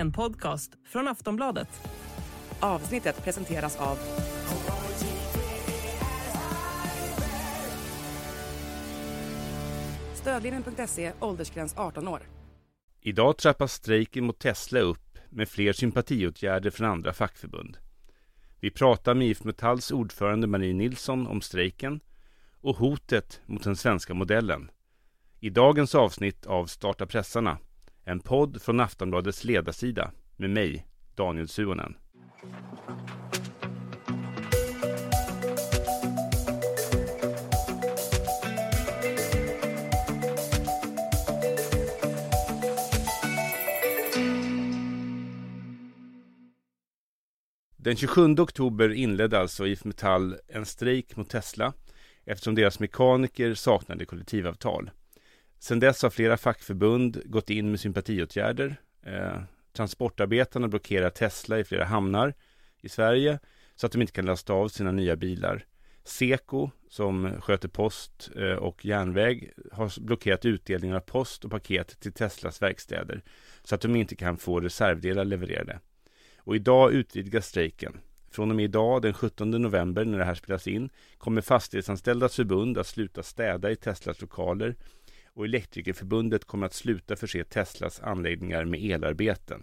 [0.00, 1.68] en podcast från Aftonbladet.
[2.60, 3.98] Avsnittet presenteras av...
[10.14, 12.20] Stödlinjen.se, åldersgräns 18 år.
[13.00, 17.76] Idag trappas strejken mot Tesla upp med fler sympatiåtgärder från andra fackförbund.
[18.60, 22.00] Vi pratar med IF Metalls ordförande Marie Nilsson om strejken
[22.60, 24.70] och hotet mot den svenska modellen.
[25.40, 27.58] I dagens avsnitt av Starta pressarna,
[28.10, 31.96] en podd från Aftonbladets ledarsida med mig, Daniel Suonen.
[47.76, 51.72] Den 27 oktober inledde alltså IF Metall en strejk mot Tesla
[52.24, 54.90] eftersom deras mekaniker saknade kollektivavtal.
[55.60, 58.76] Sedan dess har flera fackförbund gått in med sympatiåtgärder.
[59.02, 62.34] Eh, transportarbetarna blockerar Tesla i flera hamnar
[62.80, 63.38] i Sverige
[63.74, 65.64] så att de inte kan lasta av sina nya bilar.
[66.04, 72.12] Seko, som sköter post eh, och järnväg, har blockerat utdelningen av post och paket till
[72.12, 73.22] Teslas verkstäder
[73.62, 75.80] så att de inte kan få reservdelar levererade.
[76.38, 78.00] Och idag utvidgas strejken.
[78.30, 82.78] Från och med idag, den 17 november, när det här spelas in, kommer Fastighetsanställdas förbund
[82.78, 84.76] att sluta städa i Teslas lokaler
[85.34, 89.62] och Elektrikerförbundet kommer att sluta förse Teslas anläggningar med elarbeten.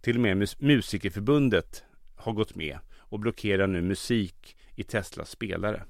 [0.00, 1.84] Till och med Musikerförbundet
[2.16, 5.84] har gått med och blockerar nu musik i Teslas spelare.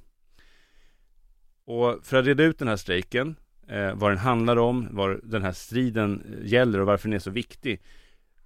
[1.64, 3.36] Och för att reda ut den här strejken,
[3.68, 7.18] eh, vad den handlar om, vad den här striden eh, gäller och varför den är
[7.18, 7.82] så viktig,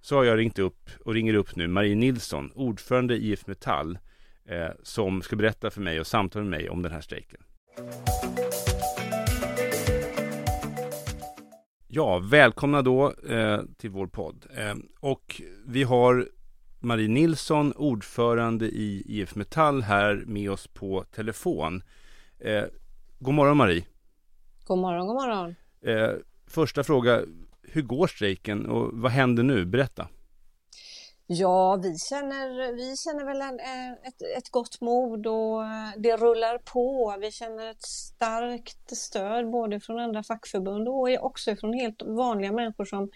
[0.01, 3.97] så har jag ringt upp och ringer upp nu Marie Nilsson, ordförande i IF Metall,
[4.45, 7.41] eh, som ska berätta för mig och samtala med mig om den här strejken.
[11.95, 14.45] Ja, välkomna då eh, till vår podd.
[14.57, 16.29] Eh, och vi har
[16.79, 21.83] Marie Nilsson, ordförande i IF Metall här med oss på telefon.
[22.39, 22.63] Eh,
[23.19, 23.85] god morgon Marie.
[24.65, 25.55] God morgon, god morgon.
[25.81, 26.09] Eh,
[26.47, 27.21] första fråga,
[27.61, 29.65] hur går strejken och vad händer nu?
[29.65, 30.07] Berätta.
[31.27, 33.59] Ja, vi känner, vi känner väl en,
[34.03, 37.15] ett, ett gott mod och eh, det rullar på.
[37.21, 42.85] Vi känner ett starkt stöd både från andra fackförbund och också från helt vanliga människor
[42.85, 43.09] som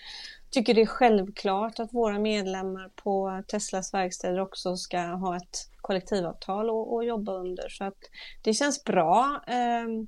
[0.50, 6.70] tycker det är självklart att våra medlemmar på Teslas verkstäder också ska ha ett kollektivavtal
[6.70, 7.70] och, och jobba under.
[7.70, 7.98] Så att
[8.44, 9.44] det känns bra.
[9.48, 10.08] Ehm,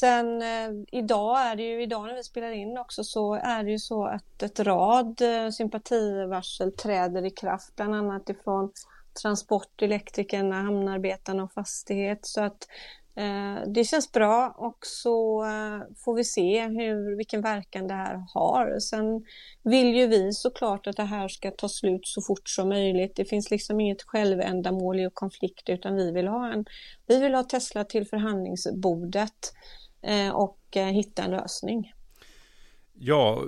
[0.00, 3.70] Sen eh, idag är det ju, idag när vi spelar in också så är det
[3.70, 8.72] ju så att ett rad eh, sympativarsel träder i kraft, bland annat ifrån
[9.22, 12.26] Transport, Elektrikerna, Hamnarbetarna och Fastighet.
[12.26, 12.68] Så att
[13.16, 18.24] eh, det känns bra och så eh, får vi se hur, vilken verkan det här
[18.34, 18.78] har.
[18.78, 19.24] Sen
[19.62, 23.16] vill ju vi såklart att det här ska ta slut så fort som möjligt.
[23.16, 26.64] Det finns liksom inget självändamål i konflikt utan vi vill ha, en,
[27.06, 29.52] vi vill ha Tesla till förhandlingsbordet
[30.04, 31.92] Eh, och eh, hitta en lösning.
[32.92, 33.42] Ja,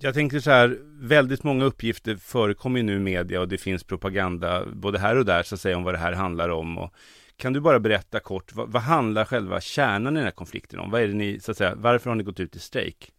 [0.00, 4.66] jag tänker så här, väldigt många uppgifter förekommer nu i media och det finns propaganda
[4.66, 6.78] både här och där så att säga om vad det här handlar om.
[6.78, 6.94] Och
[7.36, 10.90] kan du bara berätta kort, vad, vad handlar själva kärnan i den här konflikten om?
[10.90, 13.12] Vad är det ni, så att säga, varför har ni gått ut i strejk?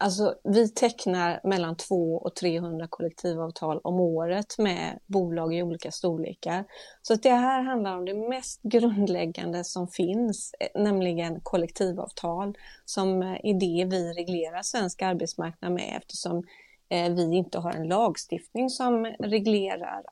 [0.00, 6.64] Alltså, vi tecknar mellan 200 och 300 kollektivavtal om året med bolag i olika storlekar.
[7.02, 13.22] Så att det här handlar om det mest grundläggande som finns, eh, nämligen kollektivavtal, som
[13.22, 16.44] eh, är det vi reglerar svensk arbetsmarknad med eftersom
[16.88, 20.02] eh, vi inte har en lagstiftning som reglerar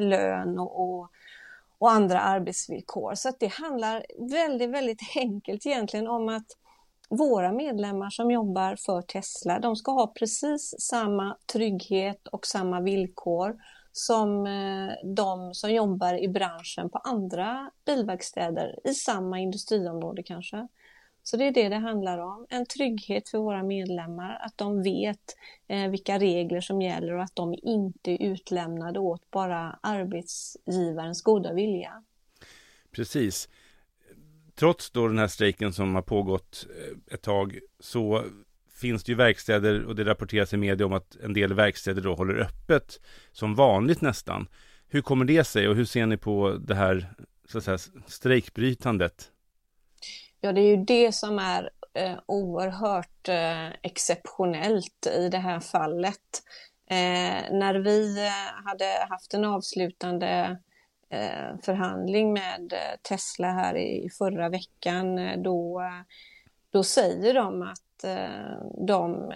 [0.00, 1.08] lön och,
[1.78, 3.14] och andra arbetsvillkor.
[3.14, 6.56] Så att det handlar väldigt, väldigt enkelt egentligen om att
[7.10, 13.56] våra medlemmar som jobbar för Tesla, de ska ha precis samma trygghet och samma villkor
[13.92, 20.68] som eh, de som jobbar i branschen på andra bilverkstäder i samma industriområde kanske.
[21.22, 25.36] Så det är det det handlar om, en trygghet för våra medlemmar, att de vet
[25.68, 31.52] eh, vilka regler som gäller och att de inte är utlämnade åt bara arbetsgivarens goda
[31.52, 32.02] vilja.
[32.90, 33.48] Precis
[34.60, 38.24] trots då den här strejken som har pågått eh, ett tag så
[38.80, 42.14] finns det ju verkstäder och det rapporteras i media om att en del verkstäder då
[42.14, 43.00] håller öppet
[43.32, 44.48] som vanligt nästan.
[44.88, 47.14] Hur kommer det sig och hur ser ni på det här
[47.48, 49.30] så att säga, strejkbrytandet?
[50.40, 56.42] Ja, det är ju det som är eh, oerhört eh, exceptionellt i det här fallet.
[56.90, 60.56] Eh, när vi eh, hade haft en avslutande Eh,
[61.12, 65.82] Eh, förhandling med eh, Tesla här i förra veckan, eh, då,
[66.70, 68.04] då säger de att
[68.86, 69.32] de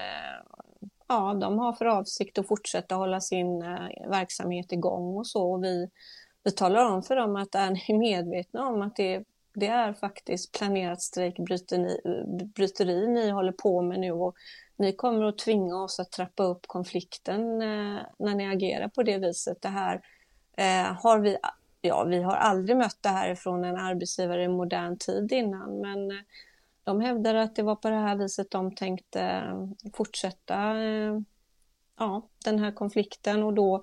[1.08, 3.60] ja, de har för avsikt att fortsätta hålla sin
[4.08, 5.52] verksamhet igång och så.
[5.52, 5.90] Och vi,
[6.44, 9.24] vi talar om för dem att är ni medvetna om att det,
[9.54, 14.34] det är faktiskt planerat strejkbryteri ni håller på med nu och
[14.76, 17.58] ni kommer att tvinga oss att trappa upp konflikten
[18.18, 19.62] när ni agerar på det viset.
[19.62, 20.00] Det här
[20.56, 21.36] eh, har vi,
[21.84, 26.10] ja, vi har aldrig mött det här från en arbetsgivare i modern tid innan, men
[26.10, 26.16] eh,
[26.84, 31.20] de hävdar att det var på det här viset de tänkte eh, fortsätta eh,
[31.98, 33.82] ja, den här konflikten och då,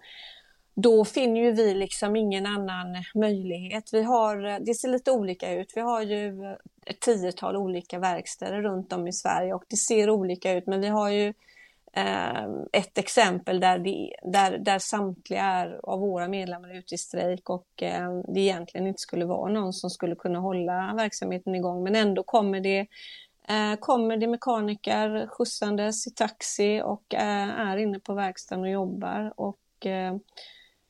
[0.74, 3.90] då finner ju vi liksom ingen annan möjlighet.
[3.94, 5.74] Vi har, det ser lite olika ut.
[5.76, 6.56] Vi har ju
[6.86, 10.88] ett tiotal olika verkstäder runt om i Sverige och det ser olika ut men vi
[10.88, 11.34] har ju
[11.94, 16.98] Ehm, ett exempel där, det, där, där samtliga är av våra medlemmar är ute i
[16.98, 21.84] strejk och eh, det egentligen inte skulle vara någon som skulle kunna hålla verksamheten igång.
[21.84, 22.80] Men ändå kommer det
[23.48, 29.34] eh, kommer det mekaniker skjutsandes i taxi och eh, är inne på verkstaden och jobbar
[29.36, 30.14] och eh,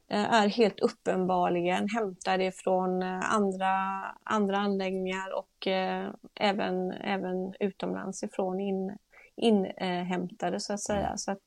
[0.08, 3.74] eh är helt uppenbarligen hämtade från eh, andra,
[4.24, 8.98] andra anläggningar och eh, även, även utomlands ifrån in,
[9.42, 11.06] inhämtade så att säga.
[11.06, 11.18] Mm.
[11.18, 11.40] Så att,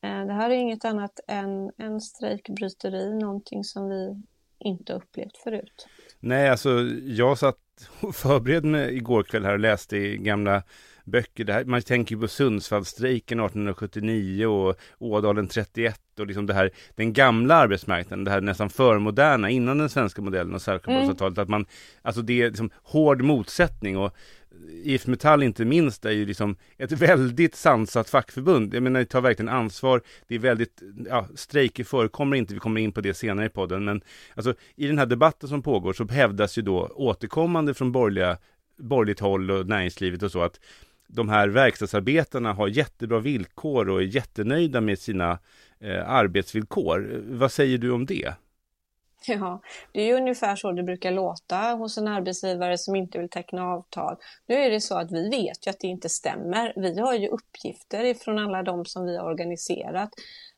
[0.00, 4.22] det här är inget annat än en strejkbryteri, någonting som vi
[4.58, 5.88] inte upplevt förut.
[6.20, 6.70] Nej, alltså
[7.04, 7.56] jag satt
[8.00, 10.62] och förberedde mig igår kväll här och läste i gamla
[11.06, 11.52] böcker.
[11.52, 17.54] Här, man tänker på Sundsvallsstrejken 1879 och Ådalen 31 och liksom det här, den gamla
[17.54, 21.42] arbetsmarknaden, det här nästan förmoderna innan den svenska modellen och Saltsjöbadsavtalet, mm.
[21.42, 21.66] att man,
[22.02, 24.16] alltså det är liksom hård motsättning och
[24.84, 28.74] IF Metall inte minst är ju liksom ett väldigt sansat fackförbund.
[28.74, 30.02] Jag menar, det tar verkligen ansvar.
[30.28, 33.84] Det är väldigt, ja, strejker förekommer inte, vi kommer in på det senare i podden,
[33.84, 34.00] men
[34.34, 38.38] alltså i den här debatten som pågår så hävdas ju då återkommande från borgerliga,
[38.78, 40.60] borgerligt håll och näringslivet och så att
[41.06, 45.38] de här verkstadsarbetarna har jättebra villkor och är jättenöjda med sina
[45.80, 47.24] eh, arbetsvillkor.
[47.26, 48.34] Vad säger du om det?
[49.26, 49.62] Ja,
[49.92, 53.62] det är ju ungefär så det brukar låta hos en arbetsgivare som inte vill teckna
[53.64, 54.16] avtal.
[54.46, 56.72] Nu är det så att vi vet ju att det inte stämmer.
[56.76, 60.10] Vi har ju uppgifter ifrån alla de som vi har organiserat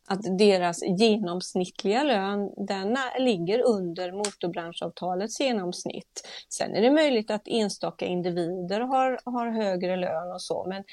[0.09, 6.29] att deras genomsnittliga lön den ligger under motorbranschavtalets genomsnitt.
[6.49, 10.85] Sen är det möjligt att enstaka individer har, har högre lön och så, men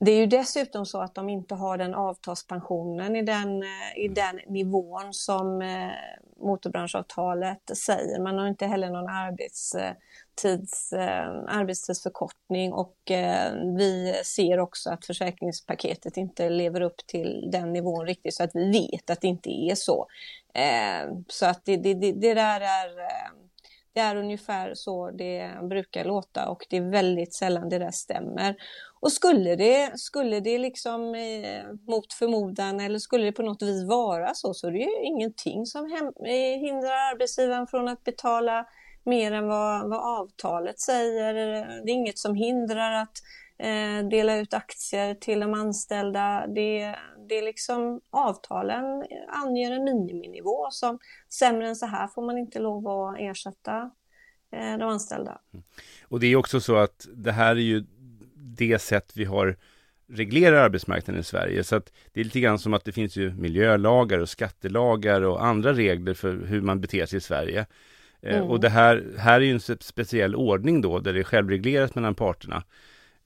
[0.00, 3.62] det är ju dessutom så att de inte har den avtalspensionen i den,
[3.96, 5.90] i den nivån som eh,
[6.42, 8.22] motorbranschavtalet säger.
[8.22, 9.74] Man har inte heller någon arbets
[10.38, 17.72] tids, eh, arbetstidsförkortning och eh, vi ser också att försäkringspaketet inte lever upp till den
[17.72, 20.06] nivån riktigt så att vi vet att det inte är så.
[20.54, 23.30] Eh, så att det, det, det, det där är eh,
[23.92, 28.56] det är ungefär så det brukar låta och det är väldigt sällan det där stämmer.
[29.00, 33.88] Och skulle det, skulle det liksom eh, mot förmodan eller skulle det på något vis
[33.88, 36.12] vara så så är det ju ingenting som hem,
[36.60, 38.66] hindrar arbetsgivaren från att betala
[39.08, 41.34] mer än vad, vad avtalet säger.
[41.84, 43.22] Det är inget som hindrar att
[43.58, 46.46] eh, dela ut aktier till de anställda.
[46.46, 46.96] Det,
[47.28, 52.58] det är liksom avtalen anger en miniminivå som sämre än så här får man inte
[52.58, 53.90] lov att ersätta
[54.52, 55.40] eh, de anställda.
[55.52, 55.64] Mm.
[56.02, 57.84] Och det är också så att det här är ju
[58.34, 59.56] det sätt vi har
[60.08, 61.64] reglerar arbetsmarknaden i Sverige.
[61.64, 65.44] Så att det är lite grann som att det finns ju miljölagar och skattelagar och
[65.44, 67.66] andra regler för hur man beter sig i Sverige.
[68.22, 68.48] Eh, mm.
[68.48, 72.14] Och det här, här är ju en speciell ordning då, där det är självreglerat mellan
[72.14, 72.62] parterna.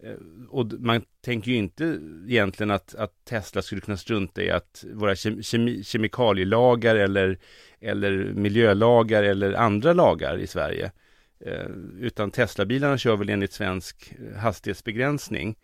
[0.03, 0.15] Eh,
[0.49, 5.15] och man tänker ju inte egentligen att, att Tesla skulle kunna strunta i att våra
[5.15, 7.39] kemi, kemikalielagar eller,
[7.81, 10.93] eller miljölagar eller andra lagar i Sverige.
[11.41, 11.67] Eh,
[11.99, 15.57] utan Tesla-bilarna kör väl enligt svensk hastighetsbegränsning.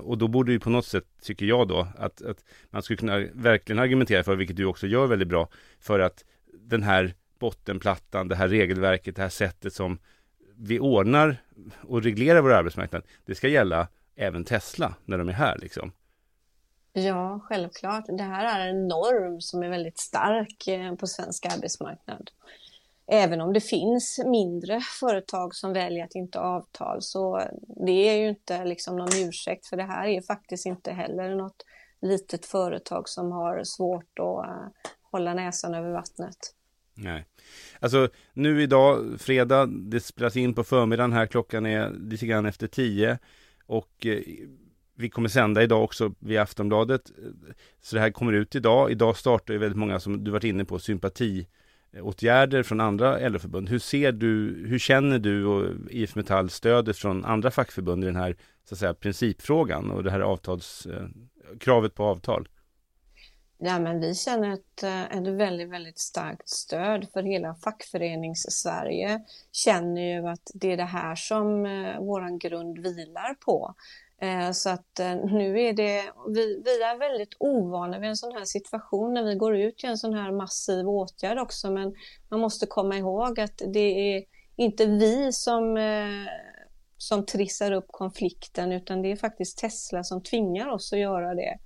[0.00, 3.18] och då borde ju på något sätt, tycker jag då, att, att man skulle kunna
[3.32, 5.48] verkligen argumentera för, vilket du också gör väldigt bra,
[5.80, 9.98] för att den här bottenplattan, det här regelverket, det här sättet som
[10.56, 11.42] vi ordnar
[11.82, 15.92] och reglerar vår arbetsmarknad, det ska gälla även Tesla när de är här liksom.
[16.92, 18.04] Ja, självklart.
[18.08, 22.30] Det här är en norm som är väldigt stark eh, på svensk arbetsmarknad.
[23.06, 27.42] Även om det finns mindre företag som väljer att inte avtal så
[27.86, 31.64] det är ju inte liksom någon ursäkt för det här är faktiskt inte heller något
[32.00, 36.36] litet företag som har svårt att eh, hålla näsan över vattnet.
[36.96, 37.24] Nej.
[37.80, 42.66] Alltså nu idag, fredag, det spelas in på förmiddagen här, klockan är lite grann efter
[42.66, 43.18] tio.
[43.66, 44.20] Och eh,
[44.96, 47.12] vi kommer sända idag också via Aftonbladet.
[47.82, 48.90] Så det här kommer ut idag.
[48.90, 53.68] Idag startar ju väldigt många, som du varit inne på, sympatiåtgärder från andra LO-förbund.
[53.68, 58.16] Hur ser du, hur känner du och IF Metall stödet från andra fackförbund i den
[58.16, 58.36] här
[58.68, 61.06] så att säga, principfrågan och det här avtals, eh,
[61.60, 62.48] kravet på avtal?
[63.58, 69.20] Ja, men vi känner ett, eh, ett väldigt, väldigt starkt stöd för hela fackförenings-Sverige.
[69.52, 73.74] Känner ju att det är det här som eh, våran grund vilar på.
[74.20, 78.44] Eh, så att nu är det, vi, vi är väldigt ovana vid en sån här
[78.44, 81.70] situation när vi går ut i en sån här massiv åtgärd också.
[81.70, 81.94] Men
[82.28, 84.24] man måste komma ihåg att det är
[84.56, 85.78] inte vi som,
[86.96, 91.58] som trissar upp konflikten utan det är faktiskt Tesla som tvingar oss att göra det.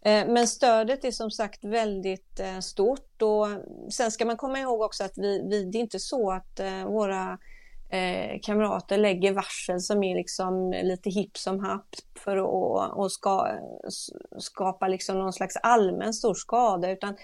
[0.00, 3.46] Eh, men stödet är som sagt väldigt eh, stort och
[3.92, 6.84] sen ska man komma ihåg också att vi, vi det är inte så att eh,
[6.84, 7.38] våra
[8.42, 11.86] kamrater lägger varsel som är liksom lite hipp som happ
[12.24, 13.48] för att och ska,
[14.38, 17.16] skapa liksom någon slags allmän stor skada utan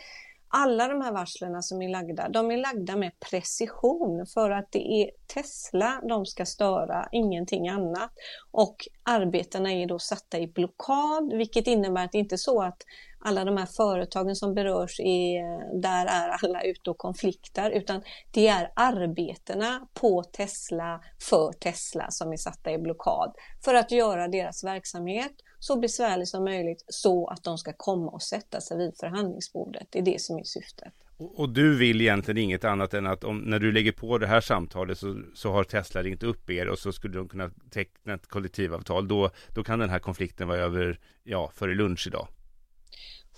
[0.56, 5.02] alla de här varslen som är lagda, de är lagda med precision för att det
[5.02, 8.10] är Tesla de ska störa, ingenting annat.
[8.50, 12.82] Och arbetena är då satta i blockad, vilket innebär att det inte är så att
[13.24, 18.02] alla de här företagen som berörs, är, eh, där är alla ute och konfliktar, utan
[18.30, 24.28] det är arbetena på Tesla för Tesla som är satta i blockad för att göra
[24.28, 28.92] deras verksamhet så besvärlig som möjligt så att de ska komma och sätta sig vid
[29.00, 29.88] förhandlingsbordet.
[29.90, 30.92] Det är det som är syftet.
[31.16, 34.40] Och, du vill egentligen inget annat än att om, när du lägger på det här
[34.40, 38.26] samtalet så, så har Tesla ringt upp er och så skulle de kunna teckna ett
[38.26, 39.08] kollektivavtal.
[39.08, 42.28] Då, då kan den här konflikten vara över, ja, före lunch idag.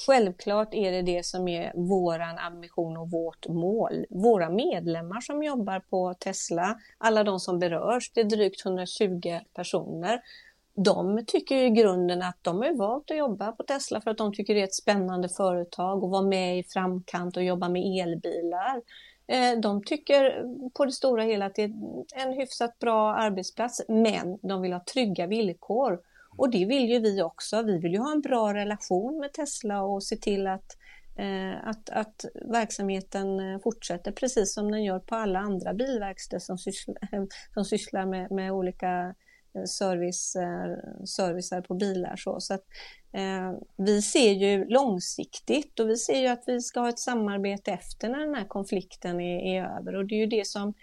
[0.07, 4.07] Självklart är det det som är våran ambition och vårt mål.
[4.11, 10.21] Våra medlemmar som jobbar på Tesla, alla de som berörs, det är drygt 120 personer
[10.77, 14.35] de tycker i grunden att de har valt att jobba på Tesla för att de
[14.35, 18.83] tycker det är ett spännande företag och vara med i framkant och jobba med elbilar.
[19.27, 21.73] Eh, de tycker på det stora hela att det är
[22.27, 26.01] en hyfsat bra arbetsplats, men de vill ha trygga villkor.
[26.39, 27.63] Och det vill ju vi också.
[27.63, 30.77] Vi vill ju ha en bra relation med Tesla och se till att,
[31.17, 36.59] eh, att, att verksamheten eh, fortsätter precis som den gör på alla andra bilverkstäder som
[36.59, 36.99] sysslar,
[37.55, 39.15] som sysslar med, med olika
[39.55, 42.17] eh, service, eh, servicer på bilar.
[42.17, 42.65] Så, så att,
[43.13, 47.73] eh, vi ser ju långsiktigt och vi ser ju att vi ska ha ett samarbete
[47.73, 50.75] efter när den här konflikten är, är över och det är ju det som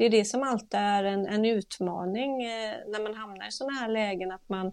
[0.00, 3.72] det är det som alltid är en, en utmaning eh, när man hamnar i sådana
[3.72, 4.72] här lägen att man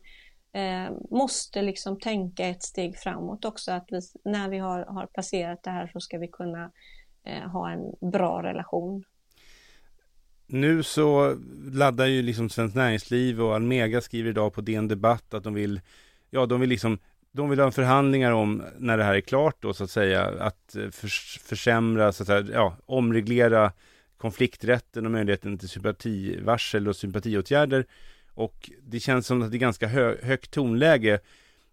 [0.57, 5.63] eh, måste liksom tänka ett steg framåt också att vi, när vi har, har passerat
[5.63, 6.71] det här så ska vi kunna
[7.23, 9.03] eh, ha en bra relation
[10.47, 11.37] nu så
[11.71, 15.81] laddar ju liksom Svenskt Näringsliv och Almega skriver idag på DN Debatt att de vill,
[16.29, 16.99] ja de vill liksom,
[17.31, 20.75] de vill ha förhandlingar om när det här är klart då så att säga, att
[20.75, 20.89] eh,
[21.41, 23.71] försämra, så att säga, ja, omreglera
[24.17, 27.85] konflikträtten och möjligheten till sympativarsel och sympatiåtgärder.
[28.37, 31.19] Och det känns som att det är ganska hö, högt tonläge.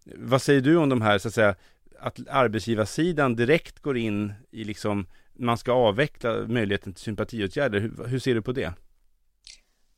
[0.03, 1.55] Vad säger du om de här, så att säga,
[1.99, 7.79] att arbetsgivarsidan direkt går in i liksom man ska avveckla möjligheten till sympatiåtgärder.
[7.79, 8.73] Hur, hur ser du på det?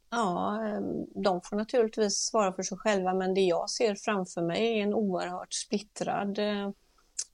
[0.09, 4.79] Ja, ehm, de får naturligtvis svara för sig själva, men det jag ser framför mig
[4.79, 6.69] är en oerhört splittrad eh,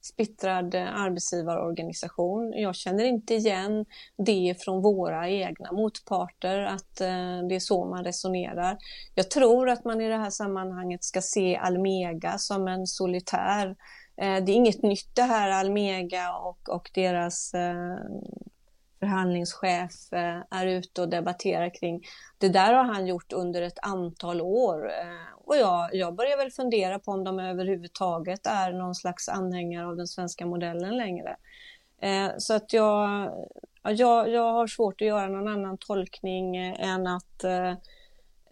[0.01, 2.53] splittrad eh, arbetsgivarorganisation.
[2.55, 3.85] Jag känner inte igen
[4.17, 8.77] det från våra egna motparter, att eh, det är så man resonerar.
[9.15, 13.75] Jag tror att man i det här sammanhanget ska se Almega som en solitär
[14.17, 17.51] eh, det är inget nytt det här Almega och, och deras
[19.03, 22.01] förhandlingschef eh, är ute och debatterar kring.
[22.37, 26.51] Det där har han gjort under ett antal år eh, och jag, jag börjar väl
[26.51, 31.35] fundera på om de överhuvudtaget är någon slags anhängare av den svenska modellen längre.
[32.01, 33.31] Eh, så att jag,
[33.83, 37.39] jag, jag har svårt att göra någon annan tolkning än att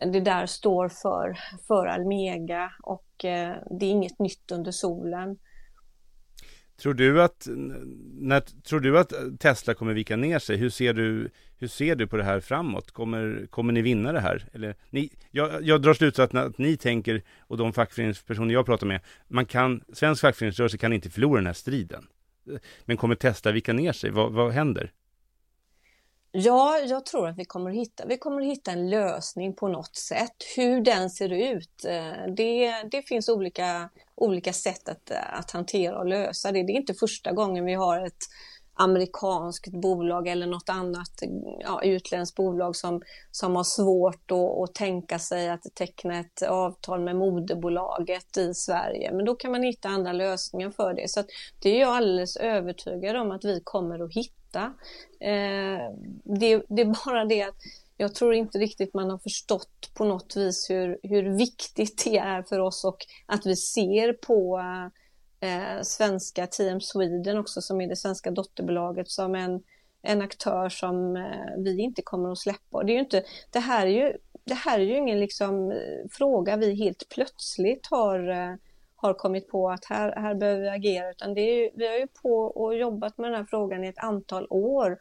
[0.06, 5.38] det där står för, för Almega och det är inget nytt under solen.
[6.82, 7.48] Tror du att,
[8.20, 10.58] när, tror du att Tesla kommer vika ner sig?
[10.58, 12.92] Hur ser du, hur ser du på det här framåt?
[12.92, 14.46] Kommer, kommer ni vinna det här?
[14.54, 19.02] Eller, ni, jag, jag drar slutsatsen att ni tänker, och de fackföreningspersoner jag pratar med,
[19.28, 22.08] man kan, svensk fackföreningsrörelse kan inte förlora den här striden.
[22.86, 24.10] Men kommer Tesla vika ner sig?
[24.10, 24.92] Vad, vad händer?
[26.34, 29.68] Ja, jag tror att vi kommer att hitta, vi kommer att hitta en lösning på
[29.68, 30.36] något sätt.
[30.56, 36.06] Hur den ser ut, eh, det, det finns olika, olika sätt att, att hantera och
[36.06, 36.64] lösa det.
[36.64, 38.24] Det är inte första gången vi har ett
[38.74, 41.24] amerikanskt bolag eller något annat
[41.60, 43.02] ja, utländskt bolag som,
[43.32, 49.12] som har svårt att, att tänka sig att teckna ett avtal med moderbolaget i Sverige.
[49.14, 51.10] Men då kan man hitta andra lösningar för det.
[51.10, 51.24] Så
[51.62, 54.64] det är jag alldeles övertygad om att vi kommer att hitta.
[55.20, 55.92] Eh,
[56.24, 57.56] det, det är bara det att
[57.98, 62.44] jag tror inte riktigt man har förstått på något vis hur, hur viktigt det är
[62.44, 65.01] för oss och att vi ser på eh,
[65.42, 69.64] eh, svenska TM Sweden också som är det svenska dotterbolaget som en,
[70.02, 72.84] en aktör som eh, vi inte kommer att släppa.
[72.84, 75.78] Det, är ju inte, det, här är ju, det här är ju ingen liksom, eh,
[76.12, 78.56] fråga vi helt plötsligt har, eh,
[78.96, 81.96] har kommit på att här, här behöver vi agera utan det är ju, vi har
[81.96, 84.98] ju på och jobbat med den här frågan i ett antal år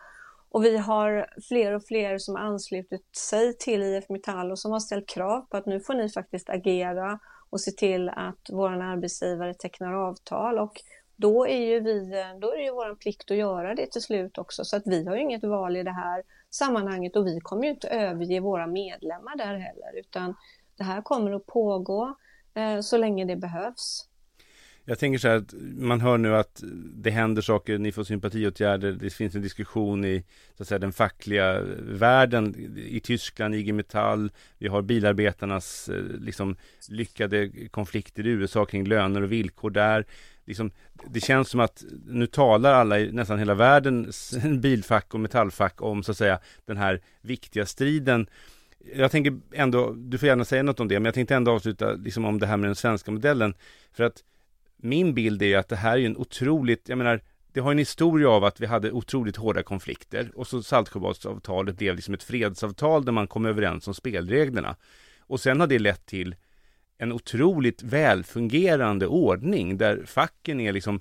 [0.51, 4.81] och vi har fler och fler som anslutit sig till IF Metall och som har
[4.81, 7.19] ställt krav på att nu får ni faktiskt agera
[7.51, 10.59] och se till att vår arbetsgivare tecknar avtal.
[10.59, 10.81] Och
[11.17, 14.39] då är ju vi, då är det ju vår plikt att göra det till slut
[14.39, 14.65] också.
[14.65, 17.71] Så att vi har ju inget val i det här sammanhanget och vi kommer ju
[17.71, 20.35] inte överge våra medlemmar där heller, utan
[20.77, 22.15] det här kommer att pågå
[22.55, 24.07] eh, så länge det behövs.
[24.91, 26.63] Jag tänker så här att man hör nu att
[26.95, 30.25] det händer saker, ni får sympatiåtgärder, det finns en diskussion i
[30.57, 36.57] så att säga, den fackliga världen i Tyskland, IG Metall, vi har bilarbetarnas eh, liksom,
[36.89, 40.07] lyckade konflikter i USA kring löner och villkor där.
[40.45, 40.71] Liksom,
[41.11, 44.13] det känns som att nu talar alla i nästan hela världen,
[44.61, 48.27] bilfack och metallfack om så att säga den här viktiga striden
[48.95, 51.93] jag tänker ändå, du får gärna säga något om det, men jag tänkte ändå avsluta
[51.93, 53.55] liksom om det här med den svenska modellen.
[53.93, 54.23] För att
[54.83, 57.21] min bild är att det här är en otroligt, jag menar,
[57.53, 61.95] det har en historia av att vi hade otroligt hårda konflikter och så Saltsjöbadsavtalet blev
[61.95, 64.77] liksom ett fredsavtal där man kom överens om spelreglerna.
[65.21, 66.35] Och sen har det lett till
[66.99, 71.01] en otroligt välfungerande ordning där facken är liksom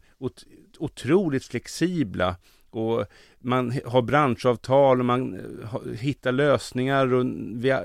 [0.80, 2.36] otroligt flexibla
[2.76, 3.06] och
[3.40, 7.26] man har branschavtal och man eh, hittar lösningar och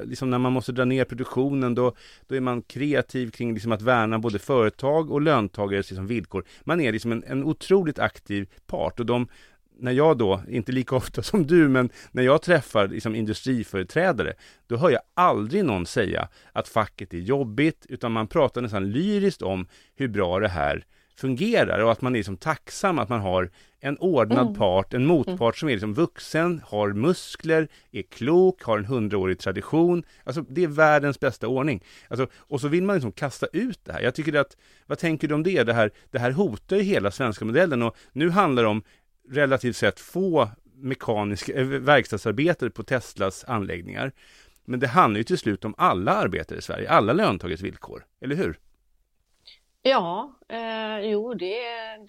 [0.04, 1.94] liksom när man måste dra ner produktionen då,
[2.26, 6.44] då är man kreativ kring liksom att värna både företag och löntagares liksom villkor.
[6.64, 9.28] Man är liksom en, en otroligt aktiv part och de,
[9.78, 14.32] när jag då, inte lika ofta som du, men när jag träffar liksom industriföreträdare,
[14.66, 19.42] då hör jag aldrig någon säga att facket är jobbigt, utan man pratar nästan lyriskt
[19.42, 20.84] om hur bra det här
[21.16, 24.54] fungerar och att man är liksom tacksam att man har en ordnad mm.
[24.54, 25.52] part, en motpart mm.
[25.52, 30.04] som är liksom vuxen, har muskler, är klok, har en hundraårig tradition.
[30.24, 31.84] Alltså det är världens bästa ordning.
[32.08, 34.00] Alltså, och så vill man liksom kasta ut det här.
[34.00, 35.62] Jag tycker att, vad tänker du om det?
[35.62, 38.82] Det här, det här hotar ju hela svenska modellen och nu handlar det om
[39.30, 44.12] relativt sett få mekaniska äh, verkstadsarbetare på Teslas anläggningar.
[44.64, 48.36] Men det handlar ju till slut om alla arbetare i Sverige, alla löntagares villkor, eller
[48.36, 48.58] hur?
[49.86, 51.56] Ja, eh, jo det,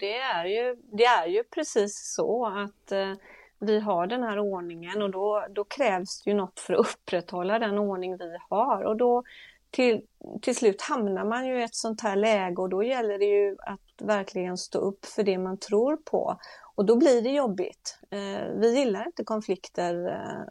[0.00, 3.12] det, är ju, det är ju precis så att eh,
[3.58, 7.58] vi har den här ordningen och då, då krävs det ju något för att upprätthålla
[7.58, 9.22] den ordning vi har och då
[9.70, 10.02] till,
[10.42, 13.56] till slut hamnar man ju i ett sånt här läge och då gäller det ju
[13.58, 16.38] att verkligen stå upp för det man tror på.
[16.74, 17.98] Och då blir det jobbigt.
[18.10, 20.06] Eh, vi gillar inte konflikter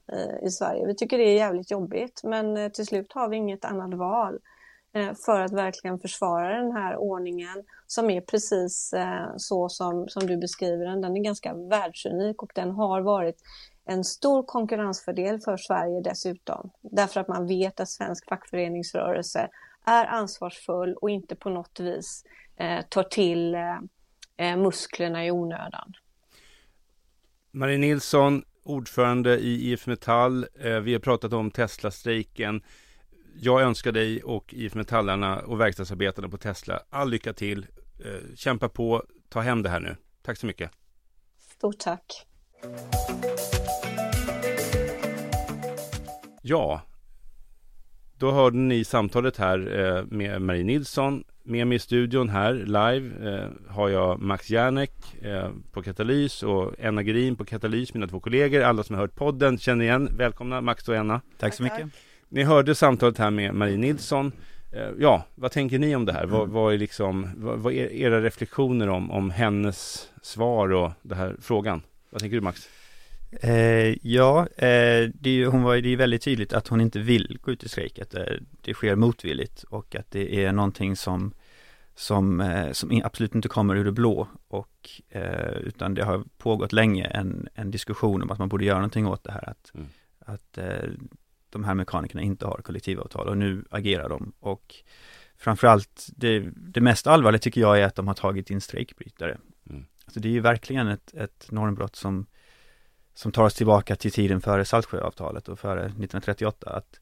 [0.08, 0.88] eh, i Sverige.
[0.88, 4.40] Vi tycker det är jävligt jobbigt men eh, till slut har vi inget annat val.
[4.96, 10.28] Eh, för att verkligen försvara den här ordningen som är precis eh, så som, som
[10.28, 11.02] du beskriver den.
[11.02, 13.36] Den är ganska världsunik och den har varit
[13.86, 16.72] en stor konkurrensfördel för Sverige dessutom.
[16.82, 19.50] Därför att man vet att svensk fackföreningsrörelse
[19.86, 22.24] är ansvarsfull och inte på något vis
[22.58, 23.80] eh, tar till eh,
[24.38, 25.94] eh musklerna i onödan.
[27.52, 30.48] Marie Nilsson, ordförande i IF Metall.
[30.60, 32.62] Eh, vi har pratat om Tesla-strejken
[33.40, 37.66] jag önskar dig och IF Metallarna och verkstadsarbetarna på Tesla all lycka till.
[38.06, 39.96] Eh, kämpa på, ta hem det här nu.
[40.22, 40.72] Tack så mycket.
[41.40, 42.26] Stort tack.
[46.42, 46.82] Ja,
[48.18, 51.24] då hörde ni samtalet här eh, med Marie Nilsson.
[51.44, 54.92] Med mig i studion här live eh, har jag Max Järnek
[55.72, 58.62] på Katalys och Enna Gerin på Katalys, mina två kollegor.
[58.62, 60.10] Alla som har hört podden känner igen.
[60.18, 61.22] Välkomna Max och Enna.
[61.38, 61.90] Tack så mycket.
[62.36, 64.32] Ni hörde samtalet här med Marie Nilsson.
[64.72, 66.26] Eh, ja, vad tänker ni om det här?
[66.26, 71.18] Vad, vad är liksom, vad, vad, är era reflektioner om, om hennes svar och den
[71.18, 71.82] här frågan?
[72.10, 72.70] Vad tänker du Max?
[73.42, 77.38] Eh, ja, eh, det, är, hon var, det är väldigt tydligt att hon inte vill
[77.42, 81.34] gå ut i strejk, att det, det sker motvilligt och att det är någonting som
[81.98, 86.74] som, eh, som absolut inte kommer ur det blå och eh, utan det har pågått
[86.74, 89.88] länge en, en diskussion om att man borde göra någonting åt det här att, mm.
[90.20, 90.90] att eh,
[91.56, 94.76] de här mekanikerna inte har kollektivavtal och nu agerar de och
[95.38, 99.38] framförallt det, det mest allvarliga tycker jag är att de har tagit in strejkbrytare.
[99.70, 99.86] Mm.
[100.06, 102.26] Alltså det är ju verkligen ett, ett normbrott som
[103.16, 107.00] som tar oss tillbaka till tiden före Saltsjöavtalet och före 1938 att,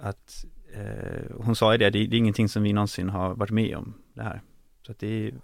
[0.00, 3.50] att eh, hon sa ju det, det, det är ingenting som vi någonsin har varit
[3.50, 4.42] med om det här.
[4.86, 5.34] Så att det är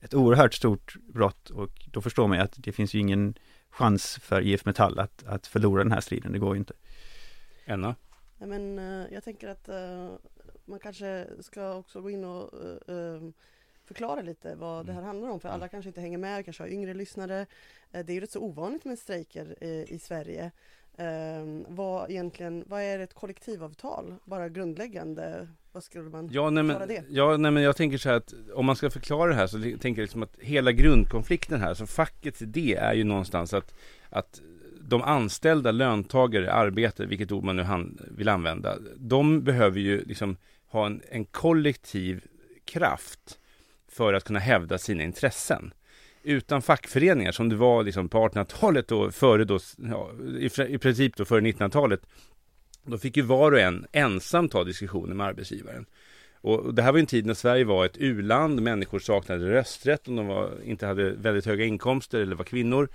[0.00, 3.34] ett oerhört stort brott och då förstår man ju att det finns ju ingen
[3.70, 6.74] chans för IF Metall att, att förlora den här striden, det går ju inte.
[7.66, 7.94] Enna?
[8.38, 10.14] Nej, men, uh, jag tänker att uh,
[10.64, 12.54] man kanske ska också gå in och
[12.90, 13.30] uh,
[13.84, 16.68] förklara lite vad det här handlar om, för alla kanske inte hänger med, kanske har
[16.68, 17.46] yngre lyssnare.
[17.90, 20.50] det är ju rätt så ovanligt med strejker i Sverige.
[20.98, 24.14] Um, vad egentligen, vad är ett kollektivavtal?
[24.24, 27.04] Bara grundläggande, vad skulle man ja, nej, men, det?
[27.08, 29.58] Ja, nej, men jag tänker så här att om man ska förklara det här så
[29.58, 33.74] tänker jag liksom att hela grundkonflikten här, så fackets idé är ju någonstans att,
[34.10, 34.40] att
[34.88, 37.66] de anställda, löntagare, arbetare, vilket ord man nu
[38.16, 42.24] vill använda, de behöver ju liksom ha en, en kollektiv
[42.64, 43.38] kraft
[43.88, 45.72] för att kunna hävda sina intressen
[46.22, 51.16] utan fackföreningar som det var liksom på 1800-talet och före då, ja, i, i princip
[51.16, 52.00] då före 1900-talet,
[52.82, 55.86] då fick ju var och en ensam ta diskussioner med arbetsgivaren.
[56.40, 60.16] Och det här var en tid när Sverige var ett uland, människor saknade rösträtt om
[60.16, 62.88] de var, inte hade väldigt höga inkomster eller var kvinnor.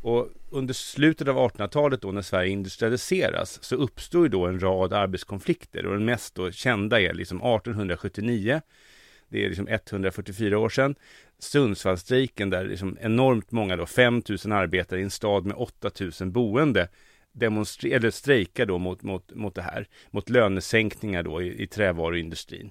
[0.00, 4.92] Och under slutet av 1800-talet då när Sverige industrialiseras så uppstår ju då en rad
[4.92, 8.60] arbetskonflikter och den mest då kända är liksom 1879
[9.28, 10.94] det är liksom 144 år sedan.
[11.38, 16.30] Sundsvallsstrejken där liksom enormt många då, 5 000 arbetare i en stad med 8 000
[16.30, 16.88] boende
[17.32, 22.70] demonstrerar, eller strejkar då mot, mot, mot det här, mot lönesänkningar då i, i trävaruindustrin,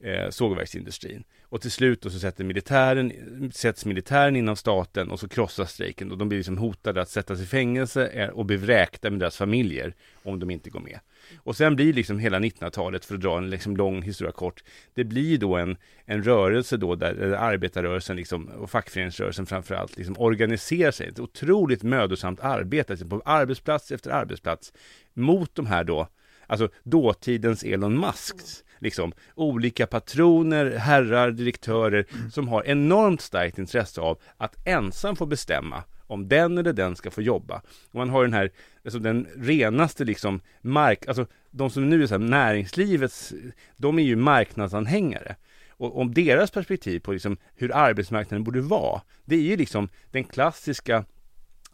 [0.00, 1.24] eh, sågverksindustrin.
[1.50, 3.12] Och till slut då så sätter militären,
[3.54, 7.40] sätts militären inom staten och så krossas strejken och de blir liksom hotade att sättas
[7.40, 10.98] i fängelse eh, och bli vräkta med deras familjer om de inte går med.
[11.38, 15.04] Och sen blir liksom hela 1900-talet, för att dra en liksom lång historia kort, det
[15.04, 20.90] blir då en, en rörelse då där, där arbetarrörelsen liksom, och fackföreningsrörelsen framförallt liksom organiserar
[20.90, 21.08] sig.
[21.08, 24.72] Ett otroligt mödosamt arbete alltså på arbetsplats efter arbetsplats
[25.14, 26.08] mot de här då,
[26.46, 32.30] alltså dåtidens Elon Musks liksom, olika patroner, herrar, direktörer mm.
[32.30, 37.10] som har enormt starkt intresse av att ensam få bestämma om den eller den ska
[37.10, 37.62] få jobba.
[37.90, 38.50] Och man har den här,
[38.84, 43.32] alltså den renaste liksom mark, alltså de som nu är så här, näringslivets,
[43.76, 45.36] de är ju marknadsanhängare.
[45.70, 50.24] Och om deras perspektiv på liksom hur arbetsmarknaden borde vara, det är ju liksom den
[50.24, 51.04] klassiska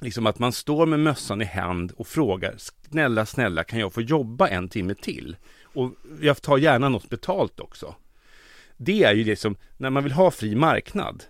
[0.01, 2.55] Liksom att man står med mössan i hand och frågar
[2.91, 5.37] Snälla, snälla, kan jag få jobba en timme till?
[5.77, 7.95] Och jag tar gärna något betalt också.
[8.77, 11.25] Det är ju det som, när man vill ha fri marknad,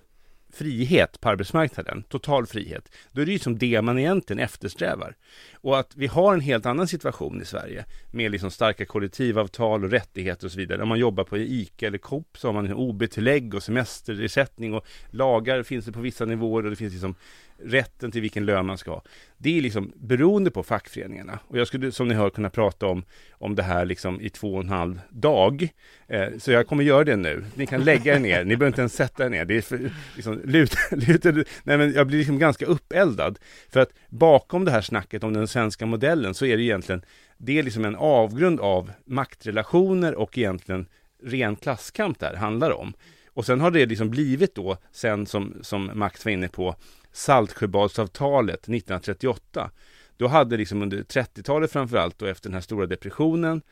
[0.52, 5.16] frihet på arbetsmarknaden, total frihet, då är det ju som det man egentligen eftersträvar.
[5.54, 9.90] Och att vi har en helt annan situation i Sverige med liksom starka kollektivavtal och
[9.90, 10.82] rättigheter och så vidare.
[10.82, 15.62] Om man jobbar på ICA eller Coop så har man OB-tillägg och semesterersättning och lagar
[15.62, 17.14] finns det på vissa nivåer och det finns liksom
[17.58, 19.02] rätten till vilken lön man ska ha.
[19.38, 21.38] Det är liksom beroende på fackföreningarna.
[21.48, 24.54] Och jag skulle som ni hör kunna prata om, om det här liksom i två
[24.54, 25.68] och en halv dag.
[26.08, 27.44] Eh, så jag kommer göra det nu.
[27.54, 29.44] Ni kan lägga er ner, ni behöver inte ens sätta er ner.
[29.44, 33.38] Det är för, liksom, luta, luta, nej men jag blir liksom ganska uppeldad.
[33.68, 37.02] För att bakom det här snacket om den svenska modellen så är det egentligen,
[37.38, 40.86] det är liksom en avgrund av maktrelationer och egentligen
[41.22, 42.92] ren klasskamp där handlar om.
[43.36, 46.74] Och sen har det liksom blivit då, sen som, som Max var inne på,
[47.16, 49.70] Saltsjöbadsavtalet 1938.
[50.16, 53.62] Då hade liksom under 30-talet framförallt och efter den här stora depressionen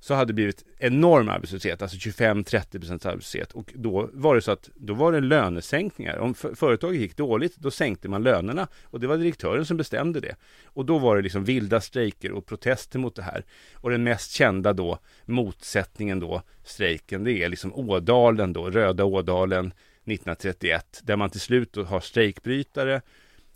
[0.00, 3.52] så hade det blivit enorm arbetslöshet, alltså 25-30% arbetslöshet.
[3.52, 6.18] Och då var det så att då var det lönesänkningar.
[6.18, 8.68] Om företaget gick dåligt, då sänkte man lönerna.
[8.84, 10.36] Och det var direktören som bestämde det.
[10.64, 13.44] Och då var det liksom vilda strejker och protester mot det här.
[13.74, 19.72] Och den mest kända då, motsättningen då, strejken, det är liksom Ådalen då, Röda Ådalen
[20.04, 21.00] 1931.
[21.04, 23.02] Där man till slut har strejkbrytare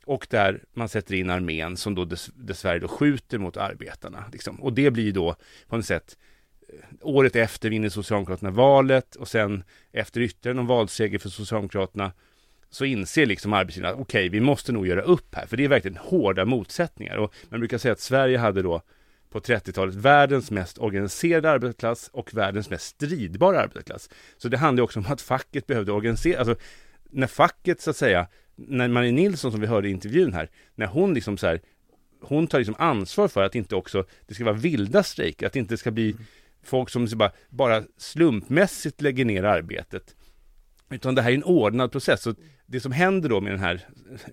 [0.05, 4.25] och där man sätter in armén som då dess, dessvärre då skjuter mot arbetarna.
[4.33, 4.63] Liksom.
[4.63, 5.37] Och det blir då
[5.69, 6.19] på något sätt
[6.69, 12.13] eh, året efter vinner Socialdemokraterna valet och sen efter ytterligare någon valseger för Socialdemokraterna
[12.71, 15.65] så inser liksom arbetsgivarna att okej, okay, vi måste nog göra upp här, för det
[15.65, 17.17] är verkligen hårda motsättningar.
[17.17, 18.83] Och man brukar säga att Sverige hade då
[19.35, 24.11] på 30-talet världens mest organiserade arbetarklass och världens mest stridbara arbetarklass.
[24.37, 26.57] Så det handlar också om att facket behövde organisera, alltså
[27.11, 30.87] när facket så att säga, när Marie Nilsson som vi hörde i intervjun här, när
[30.87, 31.61] hon liksom så här,
[32.23, 35.59] hon tar liksom ansvar för att inte också, det ska vara vilda strejker, att det
[35.59, 36.17] inte ska bli
[36.63, 40.15] folk som bara, bara slumpmässigt lägger ner arbetet.
[40.91, 42.23] Utan det här är en ordnad process.
[42.23, 42.35] Så
[42.67, 43.89] det som händer då med den här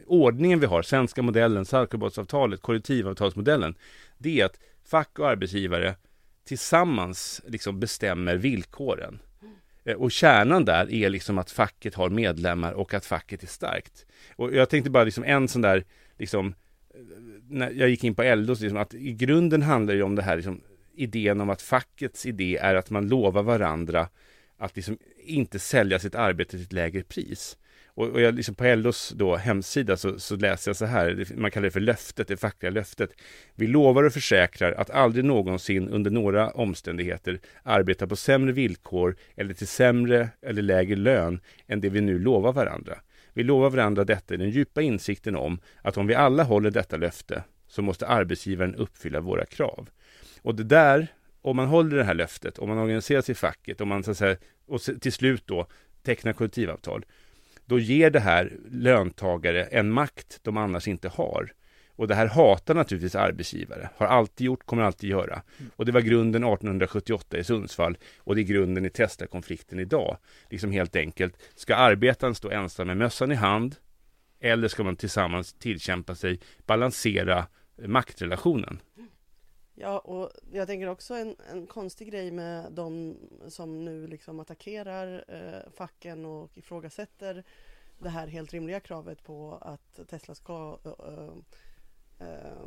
[0.08, 3.76] ordningen vi har, svenska modellen, Saltsjöbadsavtalet, kollektivavtalsmodellen,
[4.18, 4.60] det är att
[4.92, 5.96] fack och arbetsgivare
[6.44, 9.20] tillsammans liksom bestämmer villkoren.
[9.86, 14.06] Eh, och kärnan där är liksom att facket har medlemmar och att facket är starkt.
[14.36, 15.84] Och jag tänkte bara liksom en sån där,
[16.18, 17.02] liksom, eh,
[17.50, 20.36] när jag gick in på LO, liksom, att i grunden handlar det om det här
[20.36, 20.62] liksom,
[20.96, 24.10] idén om att fackets idé är att man lovar varandra
[24.58, 27.58] att liksom inte sälja sitt arbete till ett lägre pris.
[27.94, 31.52] Och, och jag, liksom på LOs då, hemsida så, så läser jag så här, man
[31.52, 33.10] kallar det för löftet, det fackliga löftet.
[33.56, 39.54] Vi lovar och försäkrar att aldrig någonsin under några omständigheter arbeta på sämre villkor eller
[39.54, 42.98] till sämre eller lägre lön än det vi nu lovar varandra.
[43.34, 46.98] Vi lovar varandra detta i den djupa insikten om att om vi alla håller detta
[46.98, 49.90] löfte så måste arbetsgivaren uppfylla våra krav.
[50.42, 51.08] Och det där,
[51.42, 54.12] om man håller det här löftet, om man organiserar sig i facket, om man så
[54.12, 55.68] att säga, och till slut då
[56.04, 57.06] tecknar kollektivavtal,
[57.72, 61.54] då ger det här löntagare en makt de annars inte har.
[61.96, 65.42] Och det här hatar naturligtvis arbetsgivare, har alltid gjort, kommer alltid göra.
[65.76, 70.18] Och det var grunden 1878 i Sundsvall och det är grunden i Tesla-konflikten idag.
[70.50, 73.76] Liksom helt enkelt, ska arbetaren stå ensam med mössan i hand
[74.40, 77.48] eller ska man tillsammans tillkämpa sig, balansera
[77.86, 78.80] maktrelationen?
[79.76, 85.26] Ja, och jag tänker också en, en konstig grej med de som nu liksom attackerar
[85.28, 87.44] eh, facken och ifrågasätter
[88.00, 91.34] det här helt rimliga kravet på att Tesla ska eh,
[92.28, 92.66] eh,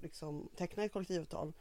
[0.00, 1.52] liksom teckna ett kollektivavtal.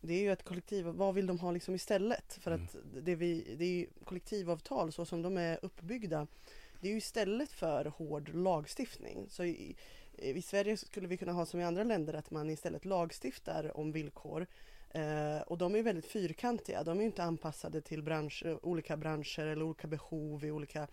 [0.00, 2.38] Det är ju ett kollektiv, vad vill de ha liksom istället?
[2.40, 6.26] För att det, vi, det är kollektivavtal så som de är uppbyggda
[6.80, 9.26] det är ju istället för hård lagstiftning.
[9.28, 9.76] Så i,
[10.20, 13.76] Eh, i Sverige skulle vi kunna ha som i andra länder att man istället lagstiftar
[13.76, 14.46] om villkor.
[14.90, 16.84] Eh, och de är väldigt fyrkantiga.
[16.84, 20.88] De är inte anpassade till bransch, olika branscher eller olika behov i olika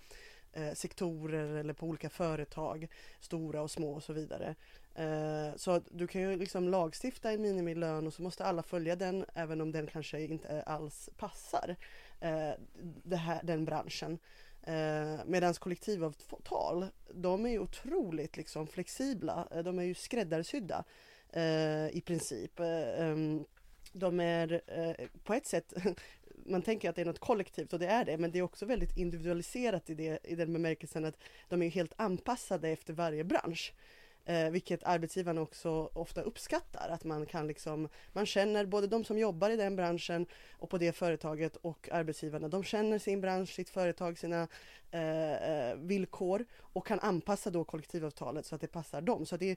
[0.53, 2.87] eh, sektorer eller på olika företag,
[3.19, 4.55] stora och små och så vidare.
[4.95, 9.25] Eh, så du kan ju liksom lagstifta en minimilön och så måste alla följa den
[9.33, 11.75] även om den kanske inte alls passar
[12.19, 12.51] eh,
[13.03, 14.19] det här, den branschen.
[14.67, 19.47] Eh, Medan kollektivavtal, de är ju otroligt liksom flexibla.
[19.51, 20.83] Eh, de är ju skräddarsydda
[21.33, 22.59] eh, i princip.
[22.59, 23.45] Eh, ehm,
[23.93, 25.73] de är eh, på ett sätt
[26.45, 28.65] man tänker att det är något kollektivt och det är det, men det är också
[28.65, 31.17] väldigt individualiserat i, det, i den bemärkelsen att
[31.49, 33.73] de är helt anpassade efter varje bransch.
[34.29, 39.17] Eh, vilket arbetsgivarna också ofta uppskattar, att man kan liksom, man känner både de som
[39.17, 43.69] jobbar i den branschen och på det företaget och arbetsgivarna, de känner sin bransch, sitt
[43.69, 44.47] företag, sina
[44.91, 49.25] eh, eh, villkor och kan anpassa då kollektivavtalet så att det passar dem.
[49.25, 49.51] Så det,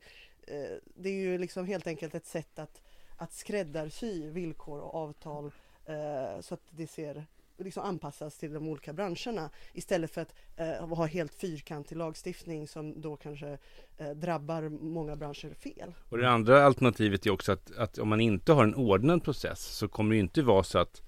[0.46, 2.82] eh, det är ju liksom helt enkelt ett sätt att,
[3.16, 5.52] att skräddarsy villkor och avtal
[5.86, 7.26] eh, så att det ser
[7.64, 13.00] liksom anpassas till de olika branscherna istället för att eh, ha helt fyrkantig lagstiftning som
[13.00, 13.58] då kanske
[13.96, 15.94] eh, drabbar många branscher fel.
[16.08, 19.60] Och det andra alternativet är också att, att om man inte har en ordnad process
[19.60, 21.02] så kommer det inte vara så att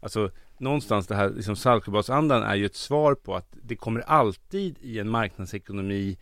[0.00, 4.78] Alltså någonstans det här liksom Saltsjöbadsandan är ju ett svar på att det kommer alltid
[4.80, 6.18] i en marknadsekonomi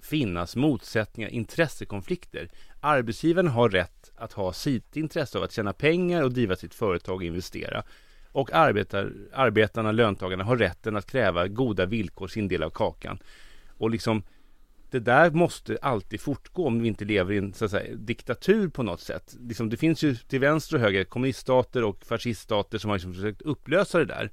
[0.00, 2.48] finnas motsättningar, intressekonflikter.
[2.80, 7.16] Arbetsgivaren har rätt att ha sitt intresse av att tjäna pengar och driva sitt företag
[7.16, 7.82] och investera.
[8.32, 13.18] Och arbetar, arbetarna, löntagarna, har rätten att kräva goda villkor, sin del av kakan.
[13.78, 14.22] Och liksom
[14.90, 18.68] det där måste alltid fortgå om vi inte lever i en så att säga, diktatur
[18.68, 19.36] på något sätt.
[19.40, 23.42] Liksom, det finns ju till vänster och höger kommuniststater och fasciststater som har liksom försökt
[23.42, 24.30] upplösa det där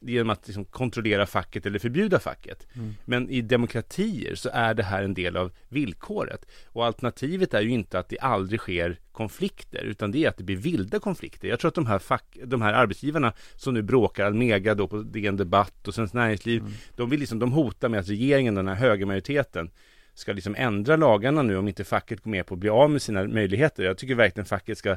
[0.00, 2.66] genom att liksom kontrollera facket eller förbjuda facket.
[2.74, 2.94] Mm.
[3.04, 6.46] Men i demokratier så är det här en del av villkoret.
[6.66, 10.44] Och alternativet är ju inte att det aldrig sker konflikter, utan det är att det
[10.44, 11.48] blir vilda konflikter.
[11.48, 15.02] Jag tror att de här, fack, de här arbetsgivarna som nu bråkar, Almega då på
[15.02, 16.72] DN Debatt och Svenskt Näringsliv, mm.
[16.96, 19.70] de, vill liksom, de hotar med att regeringen, den här högermajoriteten,
[20.14, 23.02] ska liksom ändra lagarna nu om inte facket går med på att bli av med
[23.02, 23.82] sina möjligheter.
[23.82, 24.96] Jag tycker verkligen facket ska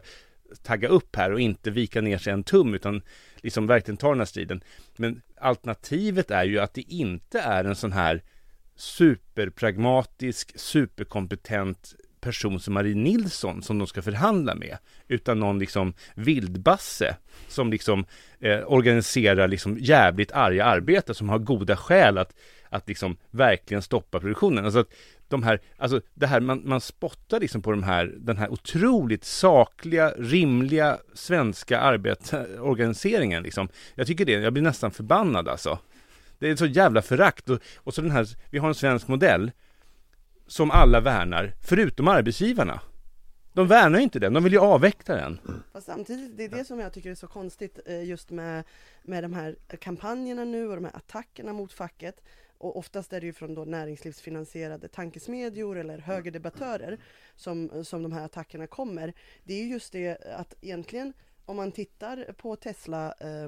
[0.63, 3.01] tagga upp här och inte vika ner sig en tum utan
[3.35, 4.63] liksom verkligen ta den här striden.
[4.97, 8.23] Men alternativet är ju att det inte är en sån här
[8.75, 14.77] superpragmatisk, superkompetent person som Marie Nilsson som de ska förhandla med,
[15.07, 17.15] utan någon liksom vildbasse
[17.47, 18.05] som liksom
[18.39, 22.35] eh, organiserar liksom jävligt arga arbetare som har goda skäl att,
[22.69, 24.65] att liksom verkligen stoppa produktionen.
[24.65, 24.93] Alltså att
[25.33, 29.23] de här, alltså det här, man, man spottar liksom på de här, den här otroligt
[29.23, 33.69] sakliga, rimliga svenska arbetsorganiseringen liksom.
[33.95, 35.79] Jag tycker det, jag blir nästan förbannad alltså.
[36.39, 39.51] Det är så jävla förakt och, och så den här, vi har en svensk modell
[40.47, 42.81] som alla värnar, förutom arbetsgivarna.
[43.53, 45.39] De värnar inte den, de vill ju avveckla den.
[45.71, 48.63] Fast samtidigt, det är det som jag tycker är så konstigt eh, just med,
[49.03, 52.21] med de här kampanjerna nu och de här attackerna mot facket
[52.63, 56.99] och oftast är det ju från då näringslivsfinansierade tankesmedjor eller högerdebattörer
[57.35, 59.13] som, som de här attackerna kommer.
[59.43, 61.13] Det är just det att egentligen
[61.45, 63.47] om man tittar på Tesla eh,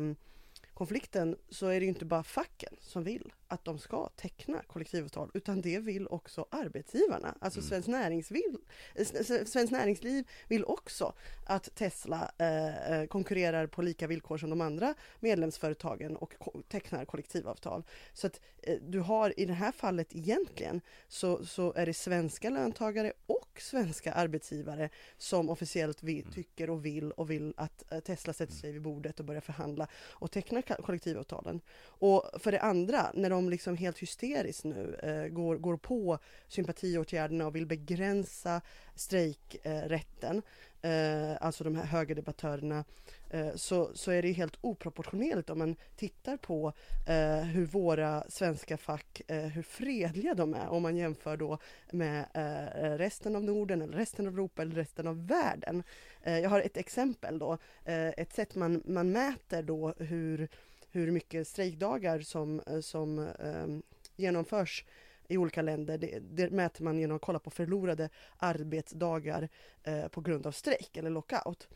[0.73, 5.31] konflikten så är det ju inte bara facken som vill att de ska teckna kollektivavtal,
[5.33, 7.35] utan det vill också arbetsgivarna.
[7.41, 7.69] Alltså Mm.
[7.69, 8.55] Svenskt Näringsliv,
[8.95, 9.05] eh,
[9.45, 11.13] Svenskt Näringsliv vill också
[11.45, 17.05] att Tesla eh, eh, konkurrerar på lika villkor som de andra medlemsföretagen och ko- tecknar
[17.05, 17.83] kollektivavtal.
[18.13, 22.49] Så att eh, du har i det här fallet egentligen så, så är det svenska
[22.49, 26.33] löntagare och svenska arbetsgivare som officiellt vi, Mm.
[26.33, 29.87] tycker och vill och vill att eh, Tesla sätter sig vid bordet och börjar förhandla
[29.95, 31.61] och teckna kollektivavtalen.
[31.83, 37.47] Och för det andra, när de liksom helt hysteriskt nu eh, går, går på sympatiåtgärderna
[37.47, 38.61] och vill begränsa
[38.95, 40.41] strejkrätten,
[40.81, 42.85] eh, alltså de här högerdebattörerna,
[43.29, 46.73] eh, så, så är det helt oproportionerligt om man tittar på
[47.07, 51.57] eh, hur våra svenska fack, eh, hur fredliga de är om man jämför då
[51.91, 55.83] med eh, resten av Norden eller resten av Europa eller resten av världen.
[56.23, 60.47] Eh, jag har ett exempel då, eh, ett sätt man, man mäter då hur,
[60.95, 63.67] hur mycket strejkdagar som, eh, som eh,
[64.15, 64.85] genomförs
[65.27, 65.97] i olika länder.
[65.97, 69.49] Det, det mäter man genom att kolla på förlorade arbetsdagar
[69.83, 71.67] eh, på grund av strejk eller lockout.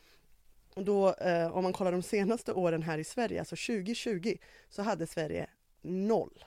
[0.73, 4.37] Och då, eh, om man kollar de senaste åren här i Sverige, alltså 2020,
[4.69, 5.49] så hade Sverige
[5.81, 6.45] noll.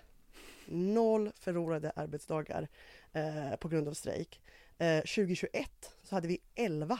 [0.66, 2.68] Noll förlorade arbetsdagar
[3.12, 4.40] eh, på grund av strejk.
[4.78, 5.70] Eh, 2021
[6.02, 6.98] så hade vi 11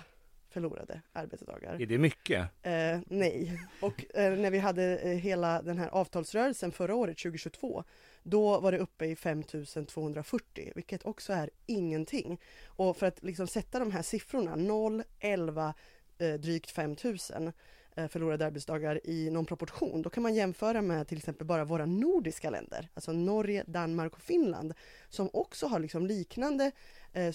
[0.53, 1.81] förlorade arbetsdagar.
[1.81, 2.49] Är det mycket?
[2.63, 3.61] Eh, nej.
[3.81, 7.85] Och eh, när vi hade eh, hela den här avtalsrörelsen förra året, 2022,
[8.23, 12.41] då var det uppe i 5240, vilket också är ingenting.
[12.67, 15.75] Och för att liksom sätta de här siffrorna, 0, 11,
[16.19, 17.53] eh, drygt 5000 eh,
[17.97, 21.87] Eh, förlorade arbetsdagar i någon proportion, då kan man jämföra med till exempel bara våra
[21.87, 24.75] nordiska länder, alltså Norge, Danmark och Finland,
[25.09, 26.73] som också har liksom liknande
[27.13, 27.33] eh,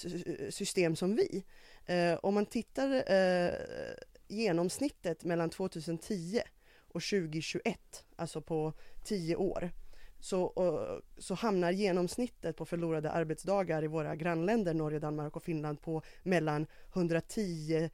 [0.50, 1.44] system som vi.
[1.86, 3.04] Eh, om man tittar
[4.28, 6.42] genomsnittet mellan 2010
[6.80, 9.72] och 2021, alltså på 10 år,
[10.20, 10.54] så,
[11.18, 16.68] så hamnar genomsnittet på förlorade arbetsdagar i våra grannländer Norge, Danmark och Finland på mellan
[16.94, 17.90] 110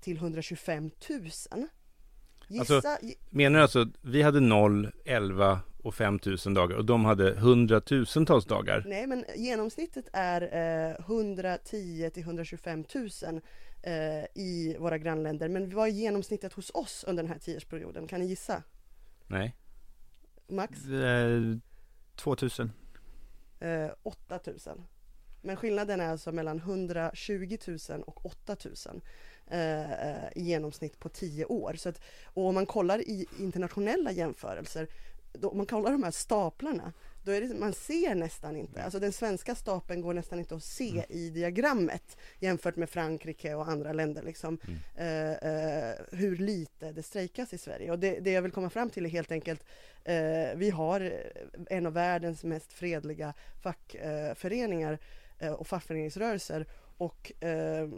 [0.00, 1.68] till 125 000.
[2.48, 2.98] Gissa, Alltså-
[3.30, 8.44] Menar du alltså att vi hade 0, 11 och 5000 dagar och de hade hundratusentals
[8.46, 8.84] dagar?
[8.86, 10.42] Nej, men genomsnittet är
[10.90, 13.40] eh, 110 till 125 000
[13.82, 13.92] eh,
[14.34, 15.48] i våra grannländer.
[15.48, 18.06] Men vad är genomsnittet hos oss under den här tioårsperioden?
[18.06, 18.62] Kan ni gissa?
[19.26, 19.56] Nej.
[20.48, 20.84] Max?
[20.88, 21.40] Eh,
[22.16, 22.72] 2000.
[23.60, 24.56] Eh, 8 000.
[25.42, 27.58] Men skillnaden är alltså mellan 120
[27.90, 29.00] 000 och 8 000
[29.50, 31.74] eh, eh, i genomsnitt på 10 år.
[31.76, 34.88] Så att, och om man kollar i internationella jämförelser,
[35.32, 36.92] då, om man kollar de här staplarna,
[37.24, 40.64] då är det, man ser nästan inte, alltså den svenska stapeln går nästan inte att
[40.64, 44.58] se i diagrammet jämfört med Frankrike och andra länder liksom,
[44.96, 47.90] eh, eh, hur lite det strejkas i Sverige.
[47.90, 49.64] Och det, det jag vill komma fram till är helt enkelt,
[50.04, 51.22] eh, vi har
[51.70, 54.98] en av världens mest fredliga fackföreningar
[55.38, 56.66] eh, och fackföreningsrörelser
[56.98, 57.88] och eh,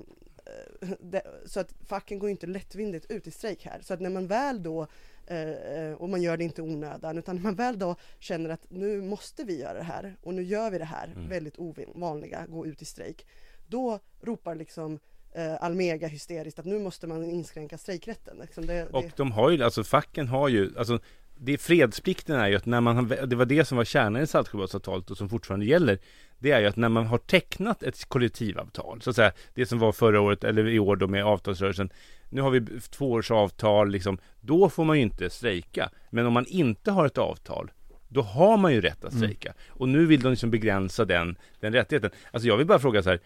[1.00, 3.80] det, så att facken går inte lättvindigt ut i strejk här.
[3.82, 4.86] Så att när man väl då,
[5.26, 9.02] eh, och man gör det inte onödan, utan när man väl då känner att nu
[9.02, 11.28] måste vi göra det här och nu gör vi det här Mm.
[11.28, 13.26] väldigt ovanliga, gå ut i strejk.
[13.68, 14.98] Då ropar liksom
[15.32, 18.38] eh, Almega hysteriskt att nu måste man inskränka strejkrätten.
[18.40, 21.00] Liksom det, Och det, de har ju, alltså facken har ju, alltså
[21.42, 25.10] det fredsplikten är ju att när man det var det som var kärnan i Saltsjöbadsavtalet
[25.10, 25.98] och som fortfarande gäller
[26.38, 29.78] Det är ju att när man har tecknat ett kollektivavtal, så att säga Det som
[29.78, 31.90] var förra året, eller i år då med avtalsrörelsen
[32.28, 36.90] Nu har vi tvåårsavtal liksom Då får man ju inte strejka Men om man inte
[36.90, 37.70] har ett avtal
[38.08, 41.72] Då har man ju rätt att strejka Och nu vill de liksom begränsa den, den
[41.72, 43.20] rättigheten Alltså jag vill bara fråga så här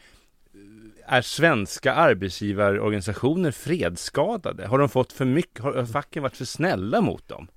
[1.06, 4.66] är svenska arbetsgivarorganisationer fredsskadade?
[4.66, 5.64] Har de fått för mycket?
[5.64, 7.48] Har facken varit för snälla mot dem?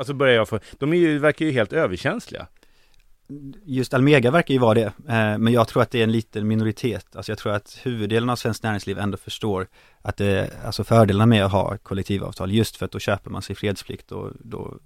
[0.00, 2.46] Alltså börjar jag få, de är ju, verkar ju helt överkänsliga.
[3.64, 6.48] Just Almega verkar ju vara det, eh, men jag tror att det är en liten
[6.48, 7.16] minoritet.
[7.16, 9.66] Alltså jag tror att huvuddelen av svenskt näringsliv ändå förstår
[10.02, 13.56] att det, alltså fördelarna med att ha kollektivavtal, just för att då köper man sig
[13.56, 14.78] fredsplikt och då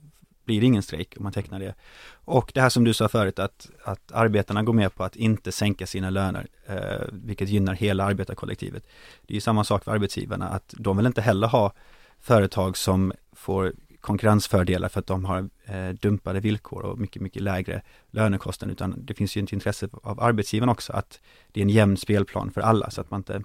[0.44, 1.74] blir det ingen strejk om man tecknar det.
[2.10, 5.52] Och det här som du sa förut, att, att arbetarna går med på att inte
[5.52, 8.86] sänka sina löner, eh, vilket gynnar hela arbetarkollektivet.
[9.22, 11.72] Det är ju samma sak för arbetsgivarna, att de vill inte heller ha
[12.20, 13.72] företag som får
[14.04, 19.14] konkurrensfördelar för att de har eh, dumpade villkor och mycket, mycket lägre lönekostnader, utan det
[19.14, 21.20] finns ju ett intresse av arbetsgivaren också att
[21.52, 23.42] det är en jämn spelplan för alla så att man inte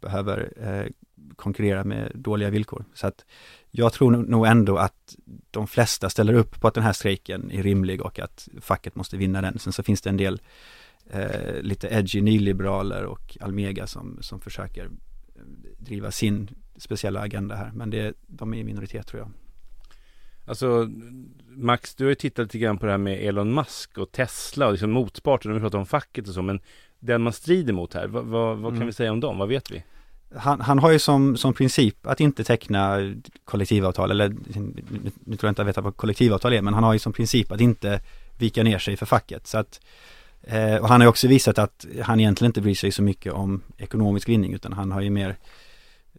[0.00, 0.90] behöver eh,
[1.36, 2.84] konkurrera med dåliga villkor.
[2.94, 3.24] Så att
[3.70, 5.16] jag tror nog ändå att
[5.50, 9.16] de flesta ställer upp på att den här strejken är rimlig och att facket måste
[9.16, 9.58] vinna den.
[9.58, 10.40] Sen så finns det en del
[11.10, 14.90] eh, lite edgy nyliberaler och Almega som, som försöker eh,
[15.78, 19.30] driva sin speciella agenda här, men det, de är i minoritet tror jag.
[20.46, 20.90] Alltså,
[21.48, 24.66] Max, du har ju tittat lite grann på det här med Elon Musk och Tesla
[24.66, 26.60] och liksom motparten, vi pratar om facket och så, men
[27.00, 28.86] den man strider mot här, vad, vad, vad kan Mm.
[28.86, 29.38] vi säga om dem?
[29.38, 29.84] Vad vet vi?
[30.36, 32.98] Han, han har ju som, som princip att inte teckna
[33.44, 34.42] kollektivavtal, eller nu,
[35.24, 37.52] nu tror jag inte jag vet vad kollektivavtal är, men han har ju som princip
[37.52, 38.00] att inte
[38.38, 39.46] vika ner sig för facket.
[39.46, 39.80] Så att,
[40.42, 43.32] eh, och han har ju också visat att han egentligen inte bryr sig så mycket
[43.32, 45.36] om ekonomisk vinning, utan han har ju mer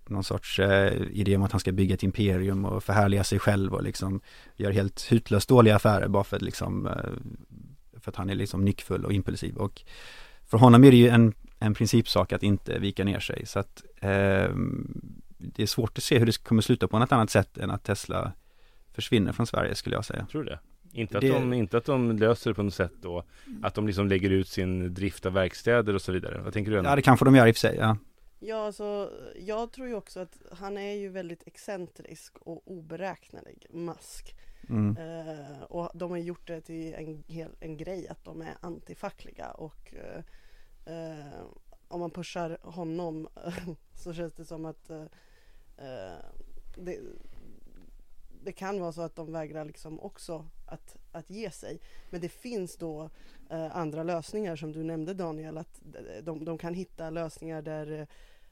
[0.10, 3.74] någon sorts eh, idé om att han ska bygga ett imperium och förhärliga sig själv
[3.74, 4.22] och liksom
[4.56, 6.94] gör helt hutlöst dåliga affärer bara för att liksom, eh,
[8.00, 9.56] för att han är liksom nyckfull och impulsiv.
[9.58, 9.82] Och
[10.48, 13.46] för honom är det ju en, en principsak att inte vika ner sig.
[13.46, 14.50] Så att eh,
[15.38, 17.84] det är svårt att se hur det kommer sluta på något annat sätt än att
[17.84, 18.32] Tesla
[18.94, 20.28] försvinner från Sverige skulle jag säga.
[20.32, 20.60] Tror du det?
[20.92, 23.24] Inte att, Det- de, inte att de löser det på något sätt då,
[23.64, 26.42] att de liksom lägger ut sin drift av verkstäder och så vidare.
[26.44, 26.80] Vad tänker du?
[26.80, 26.90] Anna?
[26.90, 27.98] Ja, det kanske de gör i och för sig, ja.
[28.40, 34.36] Ja, alltså, jag tror ju också att han är ju väldigt excentrisk och oberäknelig, Musk.
[34.70, 34.98] Mm.
[34.98, 39.52] Eh, och de har gjort det till en, hel, en grej att de är antifackliga
[39.52, 40.24] och eh,
[40.96, 41.44] eh,
[41.88, 43.28] om man pushar honom
[43.94, 45.06] så känns det som att eh,
[45.78, 46.26] eh,
[46.78, 47.00] det,
[48.46, 51.80] det kan vara så att de vägrar liksom också att, att ge sig.
[52.10, 53.10] Men det finns då
[53.50, 55.82] eh, andra lösningar som du nämnde Daniel, att
[56.24, 58.08] de, de kan hitta lösningar där, eh,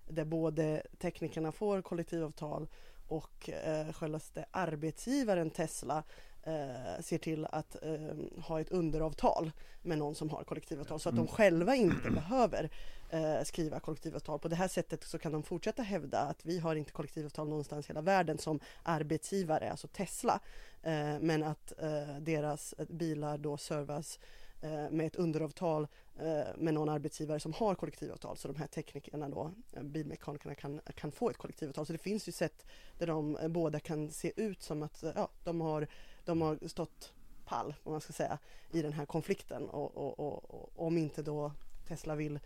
[0.07, 2.67] där både teknikerna får kollektivavtal
[3.07, 6.03] och eh, självaste arbetsgivaren Tesla
[6.43, 10.99] eh, ser till att eh, ha ett underavtal med någon som har kollektivavtal.
[10.99, 12.69] Så att de själva inte behöver
[13.09, 14.39] eh, skriva kollektivavtal.
[14.39, 17.85] På det här sättet så kan de fortsätta hävda att vi har inte kollektivavtal någonstans
[17.85, 20.39] i hela världen som arbetsgivare, alltså Tesla,
[20.83, 26.73] eh, men att eh, deras bilar då servas eh, Eh, med ett underavtal eh, med
[26.73, 31.29] någon arbetsgivare som har kollektivavtal så de här teknikerna då, eh, bilmekanikerna kan, kan få
[31.29, 31.85] ett kollektivavtal.
[31.85, 32.65] Så det finns ju sätt
[32.97, 35.87] där de båda kan se ut som att ja, de, har,
[36.25, 37.13] de har stått
[37.45, 38.39] pall, om man ska säga,
[38.71, 41.51] i den här konflikten och, och, och, och om inte då
[41.87, 42.39] Tesla vill,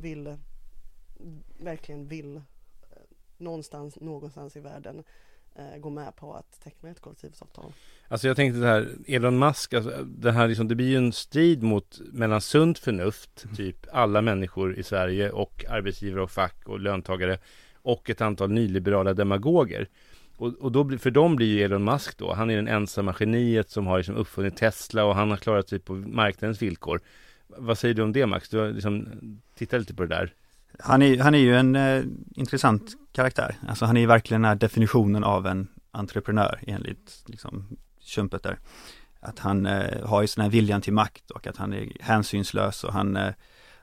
[0.00, 0.36] vill
[1.58, 2.42] verkligen vill
[3.36, 5.04] någonstans, någonstans i världen eh,
[5.80, 7.72] gå med på att teckna ett kollektivavtal.
[8.08, 11.12] Alltså jag tänkte det här, Elon Musk, alltså, det här liksom, det blir ju en
[11.12, 16.80] strid mot, mellan sunt förnuft, typ alla människor i Sverige och arbetsgivare och fack och
[16.80, 17.38] löntagare
[17.82, 19.88] och ett antal nyliberala demagoger.
[20.36, 23.14] Och, och då, blir- för dem blir ju Elon Musk då, han är den ensamma
[23.20, 27.00] geniet som har liksom uppfunnit Tesla och han har klarat sig på marknadens villkor.
[27.46, 28.48] Vad säger du om det Max?
[28.48, 29.08] Du har liksom
[29.54, 30.34] tittat lite på det där.
[30.78, 32.04] Han är, han är ju en eh,
[32.34, 33.56] intressant karaktär.
[33.68, 38.48] Alltså han är ju verkligen den här definitionen av en entreprenör enligt liksom Schumpeter.
[38.48, 38.58] där.
[39.20, 42.84] Att han eh, har ju sån här viljan till makt och att han är hänsynslös
[42.84, 43.32] och han, eh,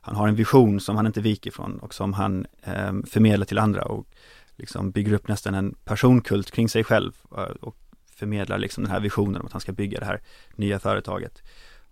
[0.01, 3.57] han har en vision som han inte viker från och som han eh, förmedlar till
[3.57, 4.07] andra och
[4.55, 7.77] liksom bygger upp nästan en personkult kring sig själv eh, och
[8.15, 10.21] förmedlar liksom den här visionen om att han ska bygga det här
[10.55, 11.43] nya företaget.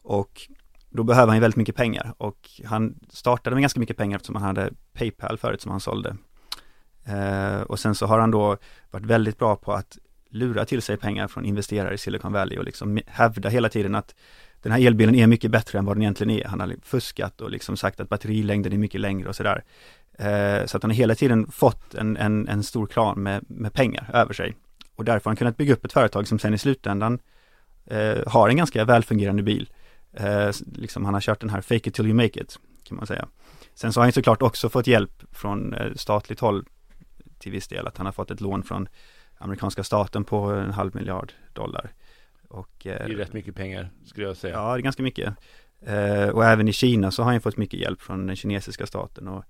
[0.01, 0.49] Och
[0.93, 4.35] då behöver han ju väldigt mycket pengar och han startade med ganska mycket pengar eftersom
[4.35, 6.15] han hade Paypal förut som han sålde.
[7.05, 8.57] Eh, och sen så har han då
[8.91, 9.97] varit väldigt bra på att
[10.29, 14.15] lura till sig pengar från investerare i Silicon Valley och liksom hävda hela tiden att
[14.61, 16.45] den här elbilen är mycket bättre än vad den egentligen är.
[16.45, 19.63] Han har fuskat och liksom sagt att batterilängden är mycket längre och sådär.
[20.17, 23.73] Eh, så att han har hela tiden fått en, en, en stor klan med, med
[23.73, 24.55] pengar över sig.
[24.95, 27.19] Och därför har han kunnat bygga upp ett företag som sen i slutändan
[27.85, 29.69] eh, har en ganska välfungerande bil.
[30.13, 33.07] Eh, liksom han har kört den här fake it till you make it, kan man
[33.07, 33.27] säga.
[33.73, 36.65] Sen så har han såklart också fått hjälp från eh, statligt håll
[37.39, 38.87] till viss del, att han har fått ett lån från
[39.37, 41.91] amerikanska staten på en halv miljard dollar.
[42.47, 44.53] Och, Det är ju rätt mycket pengar, skulle jag säga.
[44.53, 45.35] Ja, det är ganska mycket.
[45.81, 49.27] Eh, och även i Kina så har han fått mycket hjälp från den kinesiska staten
[49.27, 49.43] och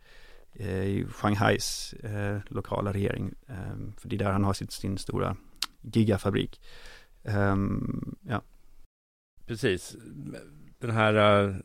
[0.53, 3.33] eh, i Shanghais eh, lokala regering.
[3.47, 5.35] Eh, för det är där han har sitt, sin stora
[5.81, 6.61] gigafabrik.
[7.23, 8.41] Ehm, ja.
[9.45, 9.95] Precis.
[10.79, 11.55] Den här uh,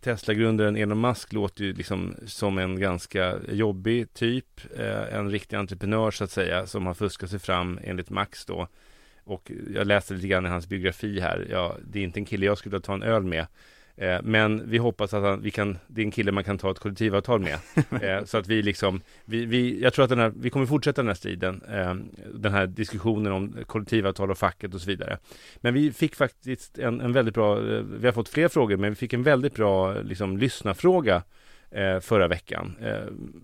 [0.00, 4.60] Tesla-grundaren Elon Musk låter ju liksom som en ganska jobbig typ.
[4.78, 8.68] eh, en riktig entreprenör så att säga, som har fuskat sig fram enligt Max då.
[9.24, 11.46] Och jag läste lite grann i hans biografi här.
[11.50, 13.46] Ja, det är inte en kille jag skulle vilja ta en öl med.
[13.96, 16.70] Eh, men vi hoppas att han, vi kan, det är en kille man kan ta
[16.70, 17.58] ett kollektivavtal med.
[18.02, 21.02] Eh, så att vi liksom, vi, vi, jag tror att den här, vi kommer fortsätta
[21.02, 21.62] den här striden.
[21.68, 21.94] Eh,
[22.34, 25.18] den här diskussionen om kollektivavtal och facket och så vidare.
[25.56, 27.54] Men vi fick faktiskt en, en väldigt bra,
[28.00, 31.22] vi har fått fler frågor, men vi fick en väldigt bra liksom, lyssnarfråga
[32.00, 32.76] förra veckan.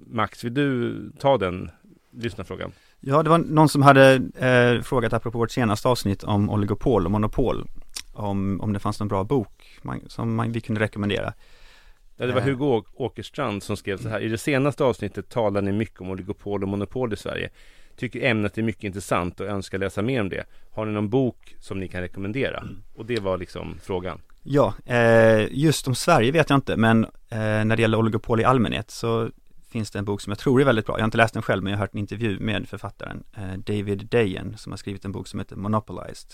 [0.07, 1.71] Max, vill du ta den
[2.13, 2.73] lyssnarfrågan?
[3.01, 7.11] ja, det var någon som hade eh, frågat apropå vårt senaste avsnitt om oligopol och
[7.11, 7.69] monopol.
[8.17, 11.33] Om, om det fanns någon bra bok man, som man, vi kunde rekommendera.
[12.17, 12.47] Ja, det var Eh.
[12.47, 14.21] Hugo Åkerstrand som skrev så här.
[14.21, 17.51] I det senaste avsnittet talar ni mycket om oligopol och monopol i Sverige.
[17.97, 20.45] tycker ämnet är mycket intressant och önskar läsa mer om det.
[20.71, 22.65] Har ni någon bok som ni kan rekommendera?
[22.95, 24.21] Och det var liksom frågan.
[24.43, 28.45] Ja, eh, just om Sverige vet jag inte, men eh, när det gäller oligopol i
[28.45, 29.31] allmänhet så
[29.71, 30.95] finns det en bok som jag tror är väldigt bra.
[30.97, 33.59] Jag har inte läst den själv, men jag har hört en intervju med författaren eh,
[33.59, 36.31] David Dayen som har skrivit en bok som heter Monopolized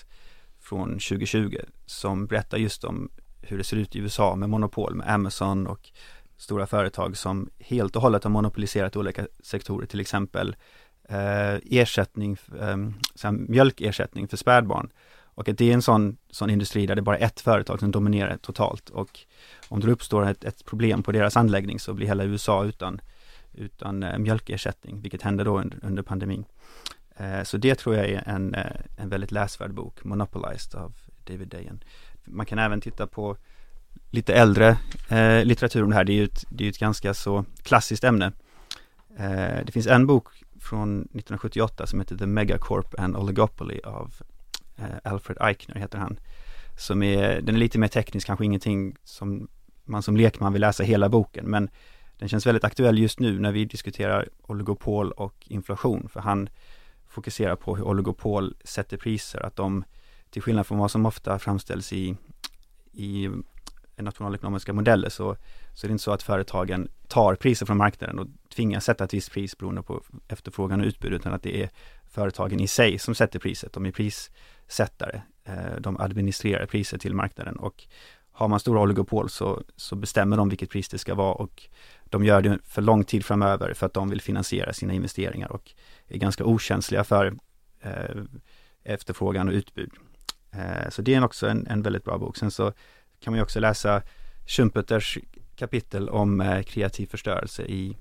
[0.63, 1.57] från 2020
[1.87, 3.11] som berättar just om
[3.43, 5.91] hur det ser ut i USA med monopol med Amazon och
[6.37, 10.57] stora företag som helt och hållet har monopoliserat olika sektorer, till exempel
[11.09, 14.91] eh, ersättning, eh, mjölkersättning för spädbarn.
[15.35, 17.91] Och att det är en sån, sån industri där det bara är ett företag som
[17.91, 19.21] dominerar totalt och
[19.69, 23.01] om det uppstår ett, ett problem på deras anläggning så blir hela USA utan,
[23.53, 26.45] utan eh, mjölkersättning, vilket hände då under, under pandemin.
[27.23, 30.93] Eh, så det tror jag är en, eh, en väldigt läsvärd bok, Monopolized av
[31.25, 31.85] David Dayen.
[32.25, 33.37] Man kan även titta på
[34.11, 36.05] lite äldre eh, litteratur om det här.
[36.05, 38.33] Det är ju ett, det är ett ganska så klassiskt ämne.
[39.17, 40.29] Eh, det finns en bok
[40.61, 44.15] från 1978 som heter The Megacorp and Oligopoly av
[44.77, 46.17] eh, Alfred Eichner heter han.
[46.79, 49.49] Som är, den är lite mer teknisk, kanske ingenting som
[49.85, 51.71] man som lekman vill läsa hela boken, men
[52.19, 56.49] den känns väldigt aktuell just nu när vi diskuterar oligopol och inflation, för han
[57.13, 59.85] fokusera på hur oligopol sätter priser, att de,
[60.31, 62.17] till skillnad från vad som ofta framställs i,
[62.93, 63.29] i
[63.97, 65.37] nationalekonomiska modeller så,
[65.75, 69.15] så är det inte så att företagen tar priser från marknaden och tvingas sätta ett
[69.15, 71.71] visst pris beroende på efterfrågan och utbud, utan att det är
[72.11, 73.73] företagen i sig som sätter priset.
[73.73, 75.23] De är prissättare.
[75.45, 77.87] Eh, de administrerar priser till marknaden och
[78.33, 81.63] har man stora oligopol så, så bestämmer de vilket pris det ska vara och
[82.13, 85.73] de gör det för lång tid framöver för att de vill finansiera sina investeringar och
[86.09, 87.35] är ganska okänsliga för
[87.81, 88.23] eh,
[88.85, 89.91] efterfrågan och utbud.
[90.51, 92.37] Eh, så det är också en, en väldigt bra bok.
[92.37, 92.73] Sen så
[93.21, 94.03] kan man ju också läsa
[94.47, 95.19] Schumpeters
[95.57, 97.97] kapitel om eh, kreativ förstörelse i,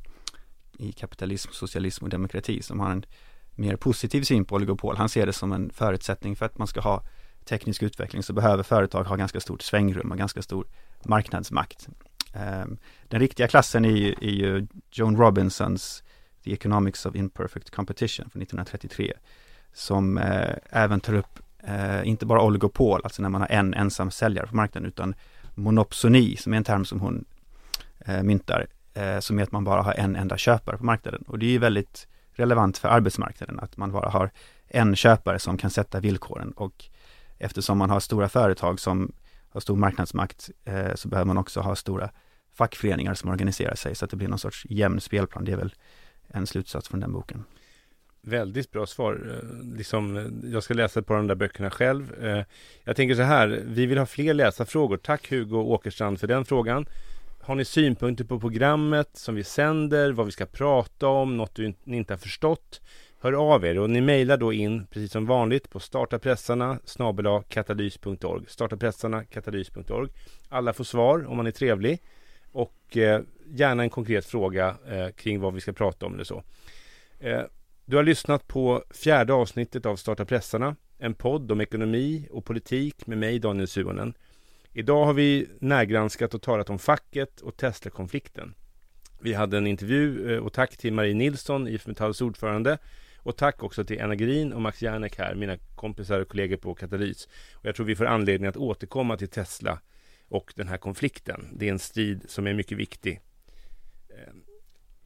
[0.78, 3.06] i kapitalism, socialism och demokrati som har en
[3.52, 4.98] mer positiv syn på oligopol.
[4.98, 7.04] Han ser det som en förutsättning för att man ska ha
[7.46, 10.68] teknisk utveckling så behöver företag ha ganska stort svängrum och ganska stor
[11.06, 11.88] marknadsmakt.
[12.34, 12.78] Ehm,
[13.08, 16.04] den riktiga klassen är ju, är ju Joan Robinsons
[16.44, 19.14] The Economics of Imperfect Competition från 1933
[19.74, 24.12] som eh, även tar upp eh, inte bara oligopol, alltså när man har en ensam
[24.12, 25.16] säljare på marknaden, utan
[25.56, 27.26] monopsoni, som är en term som hon
[28.06, 31.24] eh, myntar, eh, som är att man bara har en enda köpare på marknaden.
[31.28, 34.32] Och det är ju väldigt relevant för arbetsmarknaden, att man bara har
[34.68, 36.86] en köpare som kan sätta villkoren och
[37.40, 39.12] eftersom man har stora företag som
[39.52, 42.10] har stor marknadsmakt eh, så behöver man också ha stora
[42.54, 45.46] fackföreningar som organiserar sig så att det blir någon sorts jämn spelplan.
[45.46, 45.74] Det är väl
[46.28, 47.44] en slutsats från den boken.
[48.22, 49.40] Väldigt bra svar.
[49.44, 52.24] Eh, liksom, eh, jag ska läsa på de där böckerna själv.
[52.24, 52.44] Eh,
[52.84, 54.98] jag tänker så här, vi vill ha fler läsarfrågor.
[54.98, 56.86] Tack Hugo Åkerstrand för den frågan.
[57.42, 61.98] Har ni synpunkter på programmet som vi sänder, vad vi ska prata om, något ni
[61.98, 62.82] inte har förstått?
[63.24, 66.80] Hör av er och ni mejlar då in precis som vanligt på startapressarna
[67.50, 70.10] katalys.org startapressarna katalys.org
[70.50, 72.02] Alla får svar om man är trevlig
[72.52, 76.44] och eh, gärna en konkret fråga eh, kring vad vi ska prata om eller så.
[77.20, 77.42] Eh,
[77.86, 83.08] du har lyssnat på fjärde avsnittet av Starta pressarna, en podd om ekonomi och politik
[83.08, 84.14] med mig Daniel Suonen.
[84.74, 88.54] Idag har vi närgranskat och talat om facket och Tesla-konflikten.
[89.20, 92.78] Vi hade en intervju eh, och tack till Marie Nilsson, IF Metalls ordförande
[93.24, 96.76] och tack också till Anna Green och Max Järnek här, mina kompisar och kollegor på
[96.76, 97.28] Katalys.
[97.54, 99.80] Och jag tror vi får anledning att återkomma till Tesla
[100.28, 101.48] och den här konflikten.
[101.54, 103.22] Det är en strid som är mycket viktig.
[104.10, 104.34] Eh,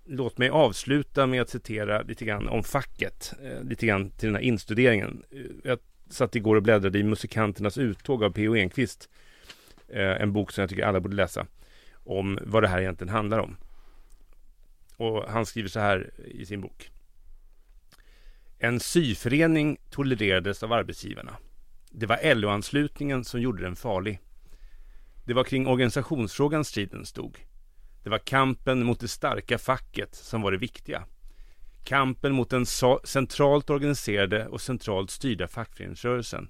[0.05, 4.35] låt mig avsluta med att citera lite grann om facket, eh, lite grann till den
[4.35, 5.23] här instuderingen.
[5.31, 8.55] Eh, jag satt igår och bläddrade i Musikanternas uttåg av P.O.
[8.55, 9.09] Enquist,
[9.87, 11.47] en bok som jag tycker alla borde läsa,
[11.93, 13.57] om vad det här egentligen handlar om.
[14.97, 16.91] Och han skriver så här i sin bok.
[18.65, 21.37] En syförening tolererades av arbetsgivarna.
[21.91, 24.19] Det var LO-anslutningen som gjorde den farlig.
[25.25, 27.37] Det var kring organisationsfrågan striden stod.
[28.03, 31.03] Det var kampen mot det starka facket som var det viktiga.
[31.83, 32.65] Kampen mot den
[33.03, 36.49] centralt organiserade och centralt styrda fackföreningsrörelsen.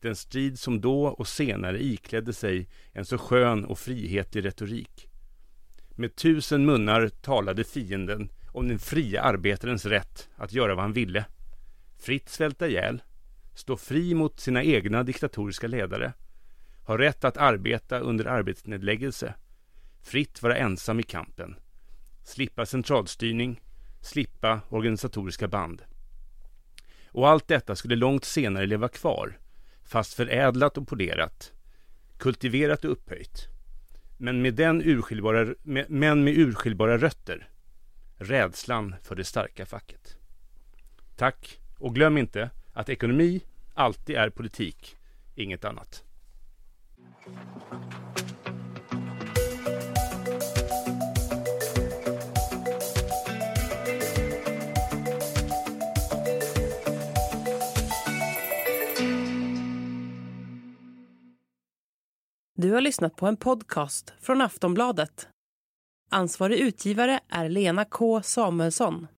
[0.00, 5.08] Den strid som då och senare iklädde sig en så skön och frihetlig retorik.
[5.90, 11.24] Med tusen munnar talade fienden om den fria arbetarens rätt att göra vad han ville
[11.98, 13.02] fritt svälta ihjäl,
[13.54, 16.12] stå fri mot sina egna diktatoriska ledare,
[16.82, 19.34] ha rätt att arbeta under arbetsnedläggelse,
[20.02, 21.56] fritt vara ensam i kampen,
[22.24, 23.60] slippa centralstyrning,
[24.00, 25.82] slippa organisatoriska band.
[27.08, 29.38] Och allt detta skulle långt senare leva kvar,
[29.84, 31.52] fast förädlat och polerat,
[32.18, 33.48] kultiverat och upphöjt,
[34.16, 35.54] men med, den urskiljbara,
[35.88, 37.48] men med urskiljbara rötter,
[38.16, 40.16] rädslan för det starka facket.
[41.16, 43.40] Tack, och glöm inte att ekonomi
[43.74, 44.96] alltid är politik,
[45.34, 46.02] inget annat.
[62.58, 65.28] Du har lyssnat på en podcast från Aftonbladet.
[66.10, 69.06] Ansvarig utgivare är Lena K Samuelsson.